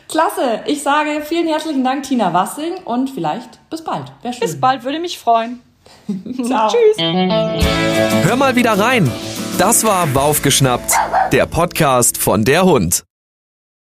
Klasse. 0.08 0.60
Ich 0.66 0.82
sage 0.82 1.22
vielen 1.24 1.46
herzlichen 1.46 1.84
Dank, 1.84 2.04
Tina 2.04 2.32
Wassing, 2.32 2.74
und 2.84 3.10
vielleicht 3.10 3.58
bis 3.70 3.82
bald. 3.82 4.12
Wäre 4.22 4.34
schön. 4.34 4.40
Bis 4.40 4.60
bald, 4.60 4.84
würde 4.84 4.98
mich 5.00 5.18
freuen. 5.18 5.60
Ciao. 6.44 6.68
Tschüss. 6.68 6.96
Hör 6.98 8.36
mal 8.36 8.56
wieder 8.56 8.78
rein. 8.78 9.10
Das 9.58 9.84
war 9.84 10.06
Baufgeschnappt, 10.06 10.92
der 11.32 11.46
Podcast 11.46 12.16
von 12.16 12.44
der 12.44 12.64
Hund. 12.64 13.04